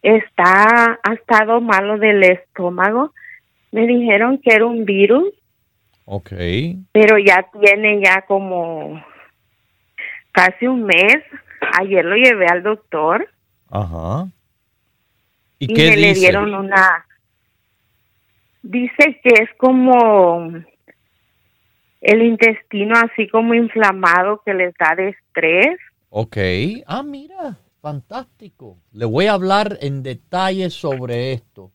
está, 0.03 0.99
ha 1.03 1.15
estado 1.15 1.61
malo 1.63 1.97
del 1.99 2.23
estómago. 2.23 3.15
Me 3.73 3.87
dijeron 3.87 4.39
que 4.39 4.55
era 4.55 4.67
un 4.67 4.85
virus. 4.85 5.29
Ok. 6.11 6.33
Pero 6.93 7.19
ya 7.19 7.47
tiene 7.61 8.01
ya 8.03 8.23
como 8.23 9.05
casi 10.33 10.67
un 10.67 10.85
mes. 10.85 11.19
Ayer 11.79 12.05
lo 12.05 12.17
llevé 12.17 12.47
al 12.47 12.63
doctor. 12.63 13.29
Ajá. 13.71 14.29
¿Y, 15.59 15.67
qué 15.75 15.91
me 15.91 15.97
le 15.97 16.15
dieron 16.15 16.55
una 16.55 17.05
dice 18.63 19.21
que 19.23 19.31
es 19.43 19.51
como 19.57 20.53
el 22.01 22.23
intestino 22.23 22.95
así 22.97 23.29
como 23.29 23.55
inflamado 23.55 24.43
que 24.45 24.55
les 24.55 24.75
da 24.79 24.95
de 24.95 25.11
estrés. 25.11 25.79
Ok. 26.11 26.37
Ah, 26.87 27.03
mira, 27.03 27.59
fantástico. 27.81 28.79
Le 28.93 29.05
voy 29.05 29.27
a 29.27 29.33
hablar 29.33 29.79
en 29.81 30.03
detalle 30.03 30.71
sobre 30.71 31.33
esto, 31.33 31.73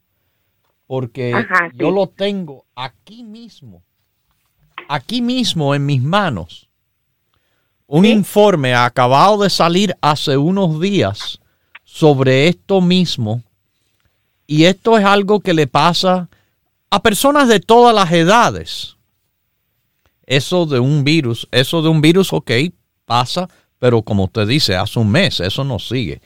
porque 0.87 1.33
yo 1.73 1.91
lo 1.91 2.07
tengo 2.07 2.65
aquí 2.75 3.23
mismo, 3.23 3.83
aquí 4.87 5.21
mismo 5.21 5.75
en 5.75 5.85
mis 5.85 6.01
manos. 6.01 6.67
Un 7.87 8.05
informe 8.05 8.73
acabado 8.73 9.43
de 9.43 9.49
salir 9.49 9.95
hace 10.01 10.37
unos 10.37 10.79
días 10.79 11.39
sobre 11.83 12.47
esto 12.47 12.81
mismo. 12.81 13.43
Y 14.47 14.65
esto 14.65 14.97
es 14.97 15.05
algo 15.05 15.39
que 15.39 15.53
le 15.53 15.67
pasa 15.67 16.29
a 16.89 17.01
personas 17.01 17.47
de 17.47 17.59
todas 17.59 17.93
las 17.93 18.11
edades. 18.11 18.97
Eso 20.25 20.65
de 20.65 20.79
un 20.79 21.03
virus, 21.03 21.47
eso 21.51 21.81
de 21.81 21.89
un 21.89 22.01
virus, 22.01 22.31
ok, 22.33 22.51
pasa, 23.05 23.49
pero 23.79 24.01
como 24.01 24.25
usted 24.25 24.47
dice, 24.47 24.75
hace 24.75 24.99
un 24.99 25.11
mes, 25.11 25.39
eso 25.39 25.63
no 25.63 25.79
sigue. 25.79 26.21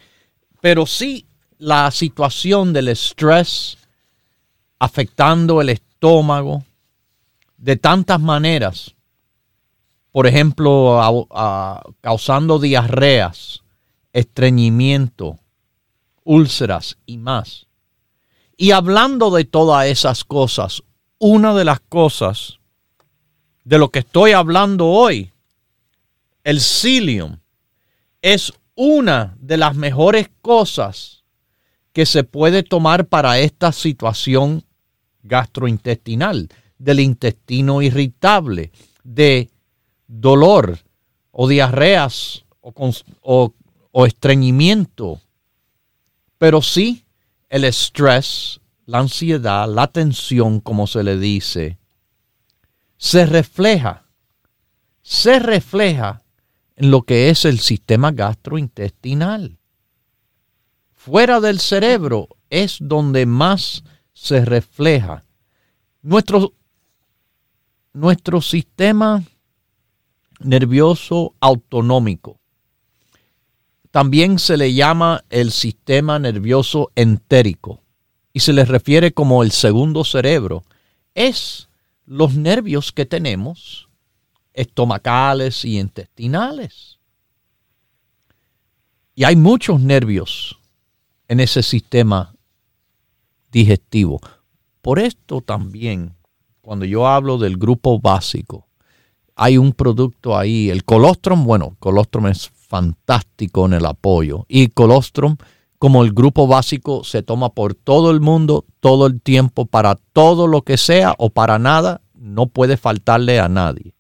Pero 0.62 0.86
sí 0.86 1.26
la 1.58 1.90
situación 1.92 2.74
del 2.74 2.90
estrés 2.90 3.78
afectando 4.80 5.62
el 5.62 5.70
estómago 5.70 6.64
de 7.58 7.76
tantas 7.76 8.22
maneras. 8.22 8.96
Por 10.12 10.26
ejemplo, 10.26 11.28
causando 12.02 12.60
diarreas, 12.60 13.64
estreñimiento, 14.14 15.40
úlceras 16.24 16.98
y 17.06 17.18
más. 17.18 17.68
Y 18.56 18.72
hablando 18.72 19.30
de 19.30 19.46
todas 19.46 19.88
esas 19.88 20.24
cosas, 20.24 20.84
una 21.20 21.54
de 21.54 21.66
las 21.66 21.80
cosas 21.80 22.60
de 23.64 23.78
lo 23.78 23.90
que 23.90 24.00
estoy 24.00 24.32
hablando 24.32 24.88
hoy, 24.88 25.32
el 26.44 26.62
psyllium, 26.62 27.40
es 28.22 28.54
una 28.76 29.36
de 29.40 29.58
las 29.58 29.76
mejores 29.76 30.30
cosas 30.42 31.24
que 31.94 32.06
se 32.06 32.24
puede 32.24 32.64
tomar 32.64 33.08
para 33.08 33.40
esta 33.40 33.72
situación 33.72 34.64
gastrointestinal, 35.24 36.50
del 36.78 37.00
intestino 37.00 37.82
irritable, 37.82 38.72
de 39.04 39.50
dolor 40.08 40.80
o 41.32 41.48
diarreas 41.48 42.46
o, 42.62 43.54
o 43.92 44.06
estreñimiento. 44.06 45.22
Pero 46.38 46.62
sí, 46.62 47.06
el 47.50 47.64
estrés, 47.64 48.60
la 48.86 49.00
ansiedad, 49.00 49.68
la 49.68 49.88
tensión, 49.88 50.60
como 50.60 50.88
se 50.88 51.04
le 51.04 51.18
dice, 51.18 51.78
se 52.98 53.26
refleja, 53.26 54.06
se 55.02 55.40
refleja 55.40 56.24
en 56.76 56.92
lo 56.92 57.04
que 57.04 57.30
es 57.30 57.46
el 57.46 57.60
sistema 57.60 58.12
gastrointestinal. 58.12 59.58
Fuera 60.94 61.40
del 61.40 61.60
cerebro 61.60 62.30
es 62.50 62.78
donde 62.82 63.26
más 63.26 63.84
se 64.14 64.44
refleja. 64.46 65.24
Nuestro, 66.02 66.54
nuestro 68.00 68.42
sistema 68.42 69.24
nervioso 70.40 71.34
autonómico 71.40 72.40
también 73.90 74.38
se 74.38 74.58
le 74.58 74.76
llama 74.76 75.24
el 75.32 75.52
sistema 75.52 76.20
nervioso 76.20 76.92
entérico 76.96 77.82
y 78.34 78.42
se 78.42 78.54
le 78.54 78.66
refiere 78.66 79.12
como 79.12 79.42
el 79.42 79.52
segundo 79.52 80.04
cerebro. 80.04 80.64
Es 81.16 81.70
los 82.06 82.36
nervios 82.36 82.92
que 82.92 83.08
tenemos 83.08 83.90
estomacales 84.54 85.66
y 85.66 85.80
intestinales. 85.80 87.00
Y 89.16 89.24
hay 89.24 89.36
muchos 89.36 89.82
nervios 89.82 90.60
en 91.28 91.40
ese 91.40 91.64
sistema 91.64 92.36
digestivo. 93.52 94.20
Por 94.84 95.00
esto 95.00 95.42
también, 95.42 96.17
cuando 96.68 96.84
yo 96.84 97.08
hablo 97.08 97.38
del 97.38 97.56
grupo 97.56 97.98
básico, 97.98 98.68
hay 99.38 99.58
un 99.58 99.72
producto 99.72 100.38
ahí, 100.38 100.70
el 100.70 100.84
colostrum, 100.84 101.46
bueno, 101.46 101.78
colostrum 101.80 102.28
es 102.28 102.50
fantástico 102.50 103.68
en 103.68 103.72
el 103.76 103.86
apoyo. 103.86 104.46
Y 104.50 104.68
colostrum, 104.68 105.38
como 105.80 106.04
el 106.04 106.12
grupo 106.12 106.46
básico, 106.46 107.06
se 107.06 107.24
toma 107.24 107.52
por 107.52 107.74
todo 107.74 108.12
el 108.12 108.20
mundo, 108.20 108.66
todo 108.82 109.08
el 109.08 109.22
tiempo, 109.22 109.66
para 109.66 109.96
todo 110.12 110.46
lo 110.46 110.64
que 110.64 110.76
sea 110.76 111.16
o 111.18 111.30
para 111.30 111.58
nada, 111.58 112.02
no 112.14 112.48
puede 112.48 112.76
faltarle 112.76 113.40
a 113.40 113.48
nadie. 113.48 113.94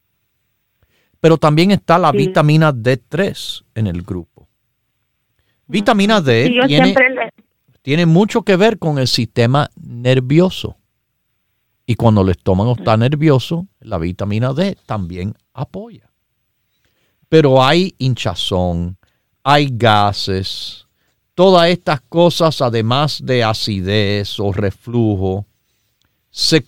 Pero 1.21 1.37
también 1.37 1.71
está 1.71 1.97
la 1.97 2.11
vitamina 2.11 2.73
D3 2.73 3.63
en 3.75 3.87
el 3.87 4.01
grupo. 4.01 4.49
Vitamina 5.67 6.19
D 6.19 6.53
tiene, 6.67 6.93
tiene 7.81 8.05
mucho 8.05 8.41
que 8.41 8.57
ver 8.57 8.77
con 8.77 8.99
el 8.99 9.07
sistema 9.07 9.69
nervioso. 9.81 10.75
Y 11.87 11.95
cuando 11.95 12.21
el 12.21 12.29
estómago 12.29 12.75
está 12.77 12.95
nervioso, 12.97 13.65
la 13.79 13.97
vitamina 13.97 14.53
D 14.53 14.77
también 14.85 15.33
apoya 15.53 16.07
pero 17.29 17.63
hay 17.63 17.93
hinchazón, 17.97 18.97
hay 19.43 19.69
gases, 19.71 20.85
todas 21.35 21.69
estas 21.69 22.01
cosas, 22.01 22.61
además 22.61 23.21
de 23.23 23.43
acidez 23.43 24.39
o 24.39 24.51
reflujo, 24.51 25.45
se 26.31 26.63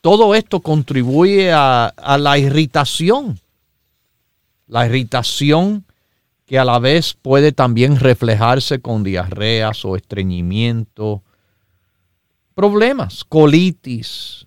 todo 0.00 0.34
esto 0.34 0.60
contribuye 0.60 1.52
a, 1.52 1.86
a 1.86 2.18
la 2.18 2.38
irritación. 2.38 3.40
La 4.66 4.86
irritación 4.86 5.84
que 6.46 6.58
a 6.58 6.64
la 6.64 6.78
vez 6.78 7.14
puede 7.14 7.52
también 7.52 7.98
reflejarse 7.98 8.80
con 8.80 9.02
diarreas 9.02 9.84
o 9.84 9.96
estreñimiento, 9.96 11.22
problemas, 12.54 13.24
colitis, 13.24 14.46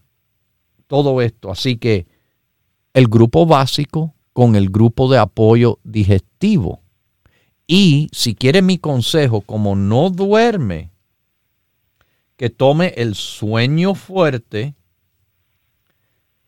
todo 0.87 1.21
esto. 1.21 1.51
Así 1.51 1.77
que 1.77 2.07
el 2.93 3.07
grupo 3.07 3.45
básico 3.45 4.13
con 4.33 4.55
el 4.55 4.69
grupo 4.69 5.09
de 5.09 5.17
apoyo 5.17 5.79
digestivo. 5.83 6.81
Y 7.67 8.07
si 8.13 8.33
quiere 8.33 8.61
mi 8.61 8.77
consejo, 8.77 9.41
como 9.41 9.75
no 9.75 10.09
duerme, 10.09 10.91
que 12.37 12.49
tome 12.49 12.93
el 12.95 13.15
sueño 13.15 13.95
fuerte, 13.95 14.75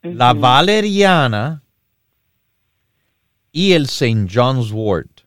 la 0.01 0.33
valeriana 0.33 1.63
y 3.51 3.73
el 3.73 3.83
St. 3.85 4.27
John's 4.31 4.71
wort. 4.71 5.21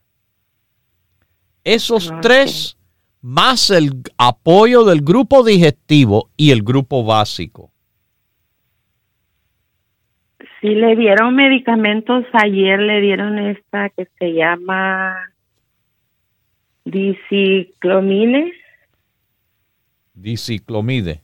Esos 1.64 2.10
tres, 2.22 2.76
más 3.22 3.70
el 3.70 4.02
apoyo 4.18 4.84
del 4.84 5.00
grupo 5.00 5.44
digestivo 5.44 6.28
y 6.36 6.50
el 6.50 6.62
grupo 6.62 7.04
básico. 7.04 7.70
Sí, 10.60 10.68
le 10.68 10.94
dieron 10.96 11.34
medicamentos. 11.34 12.24
Ayer 12.32 12.78
le 12.78 13.00
dieron 13.00 13.38
esta 13.38 13.88
que 13.90 14.06
se 14.18 14.32
llama 14.32 15.16
diciclomine. 16.84 18.52
Diciclomide. 20.14 21.20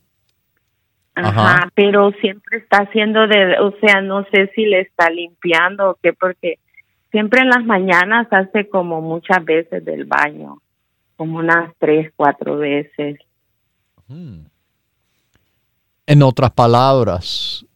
Ajá, 1.15 1.69
pero 1.75 2.13
siempre 2.21 2.59
está 2.59 2.83
haciendo 2.83 3.27
de, 3.27 3.59
o 3.59 3.75
sea, 3.81 4.01
no 4.01 4.25
sé 4.33 4.53
si 4.55 4.65
le 4.67 4.81
está 4.83 5.11
limpiando 5.11 5.91
o 5.91 5.99
qué, 6.01 6.13
porque 6.13 6.61
siempre 7.11 7.41
en 7.41 7.49
las 7.49 7.65
mañanas 7.65 8.29
hace 8.31 8.69
como 8.69 9.01
muchas 9.01 9.45
veces 9.45 9.85
del 9.85 10.05
baño, 10.05 10.59
como 11.19 11.39
unas 11.39 11.75
tres, 11.81 12.13
cuatro 12.15 12.59
veces. 12.59 13.19
Hmm. 14.07 14.45
En 16.07 16.23
otras 16.23 16.53
palabras, 16.53 17.67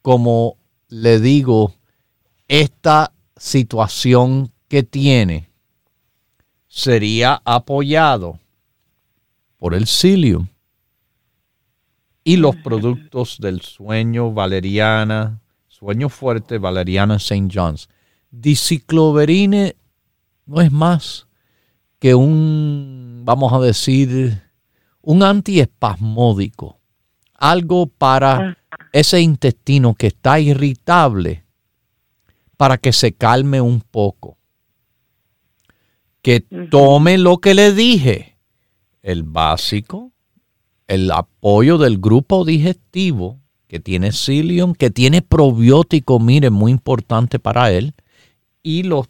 como 0.00 0.56
le 0.88 1.20
digo, 1.20 1.74
esta 2.48 3.12
situación 3.36 4.50
que 4.68 4.82
tiene 4.82 5.50
sería 6.66 7.42
apoyado 7.44 8.40
por 9.58 9.74
el 9.74 9.86
psyllium 9.86 10.48
y 12.24 12.38
los 12.38 12.56
productos 12.56 13.38
del 13.38 13.60
sueño 13.60 14.32
valeriana, 14.32 15.40
sueño 15.66 16.08
fuerte 16.08 16.56
valeriana 16.56 17.16
St. 17.16 17.48
John's. 17.52 17.90
Dicicloverine 18.30 19.76
no 20.46 20.62
es 20.62 20.72
más 20.72 21.27
que 21.98 22.14
un, 22.14 23.22
vamos 23.24 23.52
a 23.52 23.58
decir, 23.58 24.42
un 25.02 25.22
antiespasmódico, 25.22 26.78
algo 27.34 27.86
para 27.86 28.58
ese 28.92 29.20
intestino 29.20 29.94
que 29.94 30.08
está 30.08 30.40
irritable 30.40 31.44
para 32.56 32.76
que 32.76 32.92
se 32.92 33.12
calme 33.12 33.60
un 33.60 33.80
poco. 33.80 34.36
Que 36.20 36.40
tome 36.40 37.16
lo 37.16 37.38
que 37.38 37.54
le 37.54 37.72
dije, 37.72 38.36
el 39.02 39.22
básico, 39.22 40.12
el 40.88 41.10
apoyo 41.10 41.78
del 41.78 41.98
grupo 41.98 42.44
digestivo 42.44 43.38
que 43.68 43.78
tiene 43.78 44.12
psyllium, 44.12 44.74
que 44.74 44.90
tiene 44.90 45.22
probiótico, 45.22 46.18
mire, 46.18 46.50
muy 46.50 46.72
importante 46.72 47.38
para 47.38 47.70
él, 47.70 47.94
y 48.62 48.82
los 48.82 49.08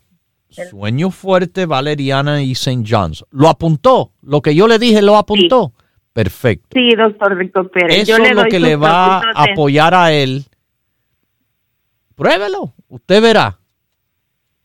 sueños 0.66 1.14
fuertes, 1.14 1.66
Valeriana 1.66 2.42
y 2.42 2.52
St. 2.52 2.82
John's. 2.86 3.24
¿Lo 3.30 3.48
apuntó? 3.48 4.12
Lo 4.22 4.40
que 4.42 4.54
yo 4.54 4.68
le 4.68 4.78
dije, 4.78 5.02
lo 5.02 5.16
apuntó. 5.16 5.72
Perfecto. 6.12 6.68
Sí, 6.72 6.90
doctor 6.96 7.36
Rico 7.36 7.68
Pérez. 7.68 8.09
Eso 8.09 8.16
es 8.22 8.34
lo 8.34 8.44
que 8.44 8.59
le 8.59 8.76
va 8.76 9.18
a 9.18 9.44
apoyar 9.44 9.94
a 9.94 10.12
él. 10.12 10.44
Pruébelo, 12.16 12.74
usted 12.88 13.22
verá. 13.22 13.59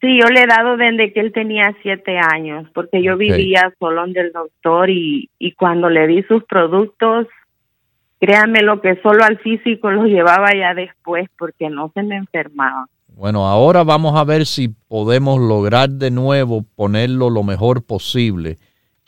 Sí, 0.02 0.20
yo 0.20 0.28
le 0.28 0.42
he 0.42 0.48
dado 0.48 0.76
desde 0.76 1.14
que 1.14 1.20
él 1.20 1.32
tenía 1.32 1.74
siete 1.82 2.18
años, 2.18 2.68
porque 2.74 3.02
yo 3.02 3.16
vivía 3.16 3.74
solo 3.80 4.06
del 4.08 4.34
doctor 4.34 4.90
y, 4.90 5.30
y 5.40 5.54
cuando 5.54 5.90
le 5.90 6.08
di 6.08 6.24
sus 6.24 6.44
productos, 6.44 7.28
créanme 8.20 8.64
lo 8.64 8.82
que 8.82 9.00
solo 9.02 9.24
al 9.24 9.38
físico 9.38 9.92
los 9.92 10.08
llevaba 10.08 10.50
ya 10.54 10.74
después, 10.74 11.30
porque 11.38 11.70
no 11.70 11.92
se 11.94 12.04
me 12.04 12.18
enfermaba. 12.18 12.88
Bueno, 13.16 13.48
ahora 13.48 13.84
vamos 13.84 14.16
a 14.16 14.24
ver 14.24 14.46
si 14.46 14.70
podemos 14.70 15.40
lograr 15.40 15.90
de 15.90 16.10
nuevo 16.10 16.64
ponerlo 16.76 17.30
lo 17.30 17.44
mejor 17.44 17.84
posible. 17.84 18.58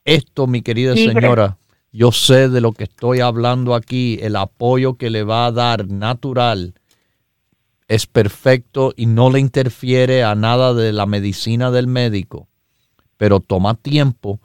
Esto, 0.04 0.46
mi 0.46 0.62
querida 0.62 0.96
señora, 0.96 1.58
yo 1.92 2.12
sé 2.12 2.50
de 2.50 2.62
lo 2.62 2.72
que 2.72 2.84
estoy 2.84 3.22
hablando 3.22 3.74
aquí, 3.74 4.20
el 4.22 4.36
apoyo 4.36 4.96
que 4.96 5.10
le 5.10 5.24
va 5.24 5.48
a 5.48 5.52
dar 5.52 5.88
natural 5.88 6.76
es 7.88 8.06
perfecto 8.06 8.94
y 8.96 9.06
no 9.08 9.32
le 9.32 9.40
interfiere 9.40 10.24
a 10.24 10.36
nada 10.36 10.74
de 10.74 10.92
la 10.92 11.06
medicina 11.06 11.72
del 11.72 11.88
médico, 11.88 12.48
pero 13.18 13.40
toma 13.40 13.76
tiempo 13.76 14.40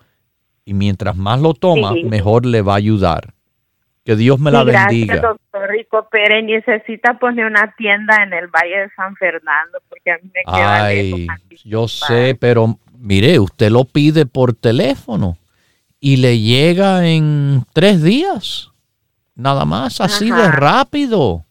y 0.65 0.75
mientras 0.75 1.17
más 1.17 1.41
lo 1.41 1.55
toma, 1.55 1.93
mejor 2.05 2.47
le 2.47 2.63
va 2.63 2.75
a 2.75 2.77
ayudar. 2.77 3.35
Que 4.05 4.17
Dios 4.17 4.41
me 4.41 4.51
la 4.51 4.65
bendiga. 4.65 5.15
Gracias, 5.15 5.23
doctor 5.23 5.71
Rico 5.71 6.09
Pérez. 6.11 6.45
Necesita 6.45 7.19
poner 7.19 7.47
una 7.47 7.75
tienda 7.77 8.23
en 8.23 8.33
el 8.33 8.49
Valle 8.49 8.81
de 8.81 8.91
San 8.97 9.15
Fernando 9.17 9.79
porque 9.89 10.11
a 10.11 10.19
mí 10.19 10.31
me 10.35 10.43
queda 10.45 10.85
Ay, 10.85 11.27
Yo 11.65 11.87
sé, 11.87 12.37
pero 12.41 12.79
mire, 12.99 13.39
usted 13.39 13.71
lo 13.71 13.85
pide 13.85 14.27
por 14.27 14.55
teléfono 14.55 15.37
y 16.01 16.17
le 16.17 16.39
llega 16.39 17.07
en 17.07 17.65
tres 17.75 18.03
días. 18.03 18.71
Nada 19.35 19.65
más, 19.65 20.01
así 20.01 20.31
de 20.31 20.51
rápido. 20.51 21.45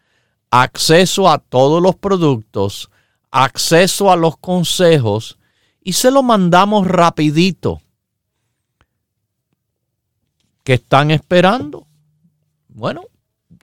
Acceso 0.50 1.28
a 1.28 1.38
todos 1.38 1.82
los 1.82 1.96
productos, 1.96 2.90
acceso 3.30 4.10
a 4.10 4.16
los 4.16 4.36
consejos 4.36 5.38
y 5.82 5.94
se 5.94 6.10
lo 6.10 6.22
mandamos 6.22 6.86
rapidito. 6.86 7.80
¿Qué 10.62 10.74
están 10.74 11.10
esperando? 11.10 11.86
Bueno, 12.68 13.02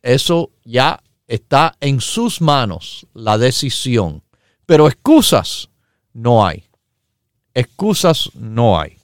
eso 0.02 0.52
ya 0.64 1.02
está 1.28 1.76
en 1.80 2.00
sus 2.02 2.42
manos, 2.42 3.08
la 3.14 3.38
decisión. 3.38 4.24
Pero 4.66 4.88
excusas 4.88 5.70
no 6.14 6.46
hay. 6.46 6.64
Excusas 7.54 8.30
no 8.36 8.80
hay. 8.80 9.01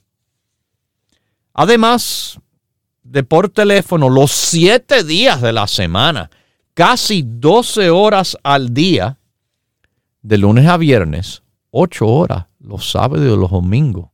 Además 1.60 2.38
de 3.02 3.24
por 3.24 3.48
teléfono 3.48 4.08
los 4.08 4.30
siete 4.30 5.02
días 5.02 5.42
de 5.42 5.52
la 5.52 5.66
semana, 5.66 6.30
casi 6.72 7.24
12 7.26 7.90
horas 7.90 8.38
al 8.44 8.72
día, 8.72 9.18
de 10.22 10.38
lunes 10.38 10.68
a 10.68 10.76
viernes, 10.76 11.42
8 11.72 12.06
horas 12.06 12.46
los 12.60 12.88
sábados 12.88 13.26
y 13.26 13.36
los 13.36 13.50
domingos. 13.50 14.08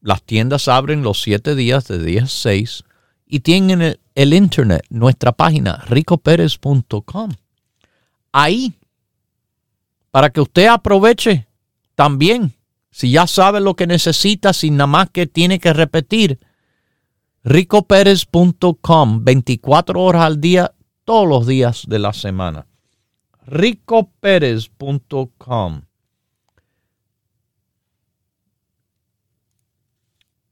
Las 0.00 0.20
tiendas 0.24 0.66
abren 0.66 1.04
los 1.04 1.22
siete 1.22 1.54
días 1.54 1.86
de 1.86 2.02
10 2.02 2.24
a 2.24 2.26
6 2.26 2.84
y 3.26 3.38
tienen 3.38 3.82
el, 3.82 4.00
el 4.16 4.34
internet, 4.34 4.84
nuestra 4.90 5.30
página 5.30 5.84
ricoperez.com. 5.86 7.30
Ahí, 8.32 8.74
para 10.10 10.28
que 10.30 10.40
usted 10.40 10.66
aproveche 10.66 11.46
también 11.94 12.52
si 12.90 13.12
ya 13.12 13.26
sabe 13.26 13.60
lo 13.60 13.76
que 13.76 13.86
necesita, 13.86 14.52
sin 14.52 14.76
nada 14.76 14.88
más 14.88 15.08
que 15.10 15.26
tiene 15.26 15.58
que 15.58 15.72
repetir, 15.72 16.38
ricoperez.com, 17.44 19.24
24 19.24 20.02
horas 20.02 20.22
al 20.22 20.38
día, 20.40 20.74
todos 21.04 21.28
los 21.28 21.46
días 21.46 21.84
de 21.86 21.98
la 21.98 22.12
semana. 22.12 22.66
ricoperez.com. 23.46 25.82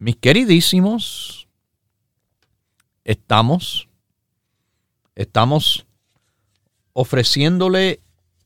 Mis 0.01 0.17
queridísimos, 0.17 1.49
estamos, 3.05 3.89
estamos 5.17 5.87
ofreciéndole 6.93 8.01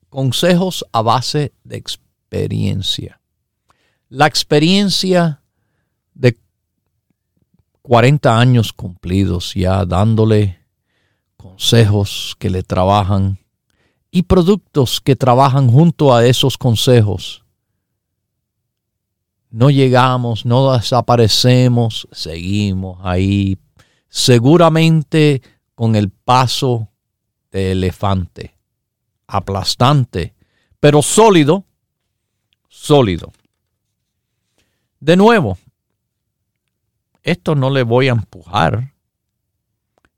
consejos 0.09 0.86
a 0.93 1.03
base 1.03 1.53
de 1.64 1.76
experiencia. 1.76 3.21
La 4.14 4.26
experiencia 4.26 5.40
de 6.12 6.38
40 7.80 8.38
años 8.38 8.74
cumplidos 8.74 9.54
ya 9.54 9.86
dándole 9.86 10.58
consejos 11.38 12.36
que 12.38 12.50
le 12.50 12.62
trabajan 12.62 13.38
y 14.10 14.24
productos 14.24 15.00
que 15.00 15.16
trabajan 15.16 15.70
junto 15.70 16.14
a 16.14 16.26
esos 16.26 16.58
consejos. 16.58 17.46
No 19.48 19.70
llegamos, 19.70 20.44
no 20.44 20.74
desaparecemos, 20.74 22.06
seguimos 22.12 22.98
ahí, 23.02 23.56
seguramente 24.10 25.40
con 25.74 25.96
el 25.96 26.10
paso 26.10 26.90
de 27.50 27.72
elefante, 27.72 28.58
aplastante, 29.26 30.34
pero 30.80 31.00
sólido, 31.00 31.64
sólido. 32.68 33.32
De 35.03 35.16
nuevo, 35.16 35.59
esto 37.24 37.57
no 37.57 37.70
le 37.70 37.82
voy 37.82 38.07
a 38.07 38.12
empujar. 38.12 38.94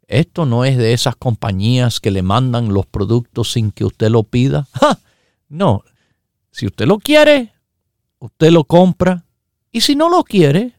Esto 0.06 0.44
no 0.44 0.66
es 0.66 0.76
de 0.76 0.92
esas 0.92 1.16
compañías 1.16 2.00
que 2.00 2.10
le 2.10 2.20
mandan 2.20 2.74
los 2.74 2.84
productos 2.84 3.52
sin 3.52 3.70
que 3.70 3.86
usted 3.86 4.10
lo 4.10 4.24
pida. 4.24 4.68
No, 5.46 5.84
si 6.50 6.66
usted 6.66 6.86
lo 6.86 6.98
quiere, 6.98 7.52
usted 8.18 8.50
lo 8.50 8.64
compra. 8.64 9.24
Y 9.70 9.82
si 9.82 9.94
no 9.94 10.08
lo 10.08 10.24
quiere, 10.24 10.72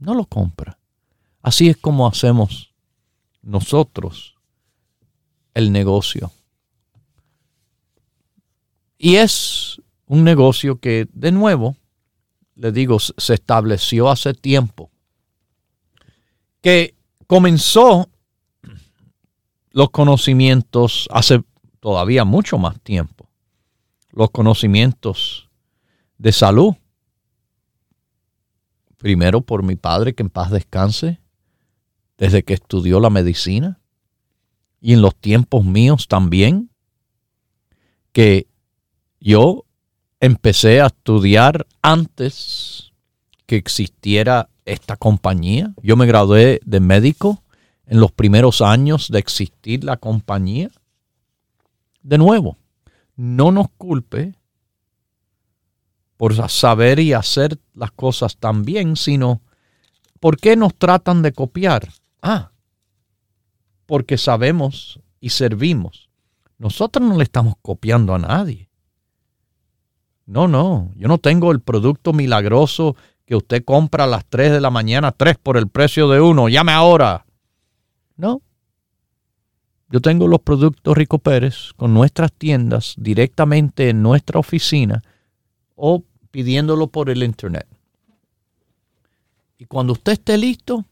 no 0.00 0.14
lo 0.14 0.24
compra. 0.24 0.78
Así 1.40 1.68
es 1.68 1.76
como 1.76 2.08
hacemos 2.08 2.74
nosotros 3.42 4.34
el 5.54 5.70
negocio. 5.70 6.32
Y 8.98 9.16
es 9.16 9.80
un 10.06 10.24
negocio 10.24 10.80
que, 10.80 11.06
de 11.12 11.30
nuevo, 11.30 11.76
le 12.56 12.72
digo, 12.72 12.98
se 12.98 13.34
estableció 13.34 14.10
hace 14.10 14.34
tiempo, 14.34 14.90
que 16.62 16.96
comenzó 17.26 18.10
los 19.70 19.90
conocimientos 19.90 21.06
hace 21.12 21.44
todavía 21.80 22.24
mucho 22.24 22.56
más 22.56 22.80
tiempo, 22.80 23.28
los 24.10 24.30
conocimientos 24.30 25.50
de 26.16 26.32
salud. 26.32 26.74
Primero 28.96 29.42
por 29.42 29.62
mi 29.62 29.76
padre, 29.76 30.14
que 30.14 30.22
en 30.22 30.30
paz 30.30 30.50
descanse, 30.50 31.20
desde 32.16 32.42
que 32.42 32.54
estudió 32.54 33.00
la 33.00 33.10
medicina, 33.10 33.78
y 34.80 34.94
en 34.94 35.02
los 35.02 35.14
tiempos 35.14 35.64
míos 35.64 36.08
también, 36.08 36.70
que 38.12 38.48
yo 39.20 39.65
empecé 40.26 40.80
a 40.80 40.86
estudiar 40.86 41.66
antes 41.82 42.92
que 43.46 43.56
existiera 43.56 44.48
esta 44.64 44.96
compañía. 44.96 45.72
Yo 45.82 45.96
me 45.96 46.06
gradué 46.06 46.60
de 46.64 46.80
médico 46.80 47.42
en 47.86 48.00
los 48.00 48.12
primeros 48.12 48.60
años 48.60 49.08
de 49.10 49.18
existir 49.18 49.84
la 49.84 49.96
compañía. 49.96 50.70
De 52.02 52.18
nuevo, 52.18 52.56
no 53.16 53.52
nos 53.52 53.68
culpe 53.76 54.34
por 56.16 56.34
saber 56.50 56.98
y 56.98 57.12
hacer 57.12 57.58
las 57.74 57.90
cosas 57.92 58.36
tan 58.36 58.64
bien, 58.64 58.96
sino 58.96 59.40
¿Por 60.20 60.38
qué 60.38 60.56
nos 60.56 60.74
tratan 60.74 61.22
de 61.22 61.32
copiar? 61.32 61.88
Ah, 62.22 62.50
porque 63.86 64.18
sabemos 64.18 65.00
y 65.20 65.30
servimos. 65.30 66.08
Nosotros 66.58 67.06
no 67.06 67.16
le 67.16 67.24
estamos 67.24 67.54
copiando 67.62 68.14
a 68.14 68.18
nadie. 68.18 68.65
No, 70.26 70.48
no, 70.48 70.90
yo 70.96 71.06
no 71.06 71.18
tengo 71.18 71.52
el 71.52 71.60
producto 71.60 72.12
milagroso 72.12 72.96
que 73.24 73.36
usted 73.36 73.64
compra 73.64 74.04
a 74.04 74.08
las 74.08 74.24
3 74.26 74.52
de 74.52 74.60
la 74.60 74.70
mañana, 74.70 75.12
3 75.12 75.38
por 75.38 75.56
el 75.56 75.68
precio 75.68 76.08
de 76.08 76.20
uno, 76.20 76.48
llame 76.48 76.72
ahora. 76.72 77.26
No. 78.16 78.42
Yo 79.88 80.00
tengo 80.00 80.26
los 80.26 80.40
productos 80.40 80.96
Rico 80.96 81.18
Pérez 81.18 81.72
con 81.76 81.94
nuestras 81.94 82.32
tiendas 82.32 82.94
directamente 82.98 83.88
en 83.88 84.02
nuestra 84.02 84.40
oficina 84.40 85.02
o 85.76 86.02
pidiéndolo 86.32 86.88
por 86.88 87.08
el 87.08 87.22
internet. 87.22 87.68
Y 89.58 89.66
cuando 89.66 89.92
usted 89.92 90.12
esté 90.12 90.36
listo, 90.36 90.84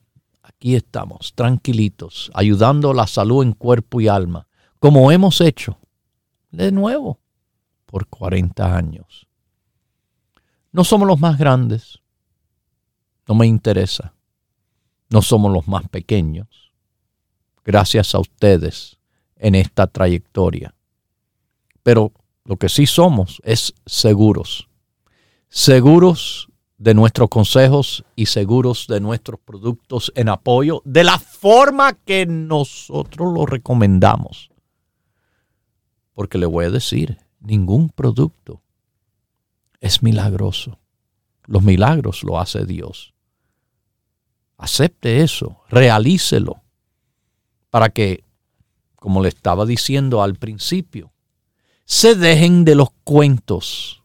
aquí 0.43 0.77
estamos, 0.77 1.35
tranquilitos, 1.35 2.31
ayudando 2.35 2.91
a 2.91 2.95
la 2.95 3.07
salud 3.09 3.43
en 3.43 3.53
cuerpo 3.53 4.01
y 4.01 4.09
alma, 4.09 4.47
como 4.79 5.11
hemos 5.11 5.41
hecho 5.41 5.77
de 6.51 6.71
nuevo 6.71 7.19
por 7.85 8.07
40 8.07 8.77
años. 8.77 9.24
No 10.75 10.83
somos 10.83 11.07
los 11.07 11.21
más 11.21 11.39
grandes, 11.39 12.01
no 13.29 13.37
me 13.37 13.47
interesa. 13.47 14.13
No 15.09 15.23
somos 15.23 15.53
los 15.53 15.69
más 15.69 15.89
pequeños. 15.89 16.73
Gracias 17.65 18.13
a 18.13 18.19
ustedes 18.19 18.99
en 19.37 19.55
esta 19.55 19.87
trayectoria. 19.87 20.75
Pero 21.85 22.11
lo 22.45 22.57
que 22.57 22.69
sí 22.69 22.87
somos 22.87 23.41
es 23.45 23.73
seguros. 23.87 24.69
Seguros 25.49 26.49
de 26.77 26.93
nuestros 26.93 27.29
consejos 27.29 28.05
y 28.17 28.27
seguros 28.27 28.89
de 28.89 28.99
nuestros 28.99 29.39
productos 29.39 30.11
en 30.17 30.29
apoyo 30.29 30.83
de 30.85 31.05
la 31.05 31.21
forma 31.21 31.93
que 31.93 32.27
nosotros 32.27 33.33
lo 33.33 33.47
recomendamos. 33.47 34.51
Porque 36.15 36.37
le 36.37 36.47
voy 36.47 36.65
a 36.65 36.71
decir, 36.71 37.19
ningún 37.39 37.91
producto 37.91 38.64
es 39.81 40.03
milagroso. 40.03 40.79
Los 41.47 41.63
milagros 41.63 42.23
lo 42.23 42.39
hace 42.39 42.65
Dios. 42.65 43.15
Acepte 44.57 45.23
eso, 45.23 45.63
realícelo, 45.69 46.63
para 47.71 47.89
que, 47.89 48.25
como 48.97 49.23
le 49.23 49.29
estaba 49.29 49.67
diciendo 49.67 50.23
al 50.23 50.37
principio, 50.37 51.13
se 51.85 52.15
dejen 52.15 52.65
de 52.65 52.75
los 52.75 52.89
cuentos. 53.05 54.03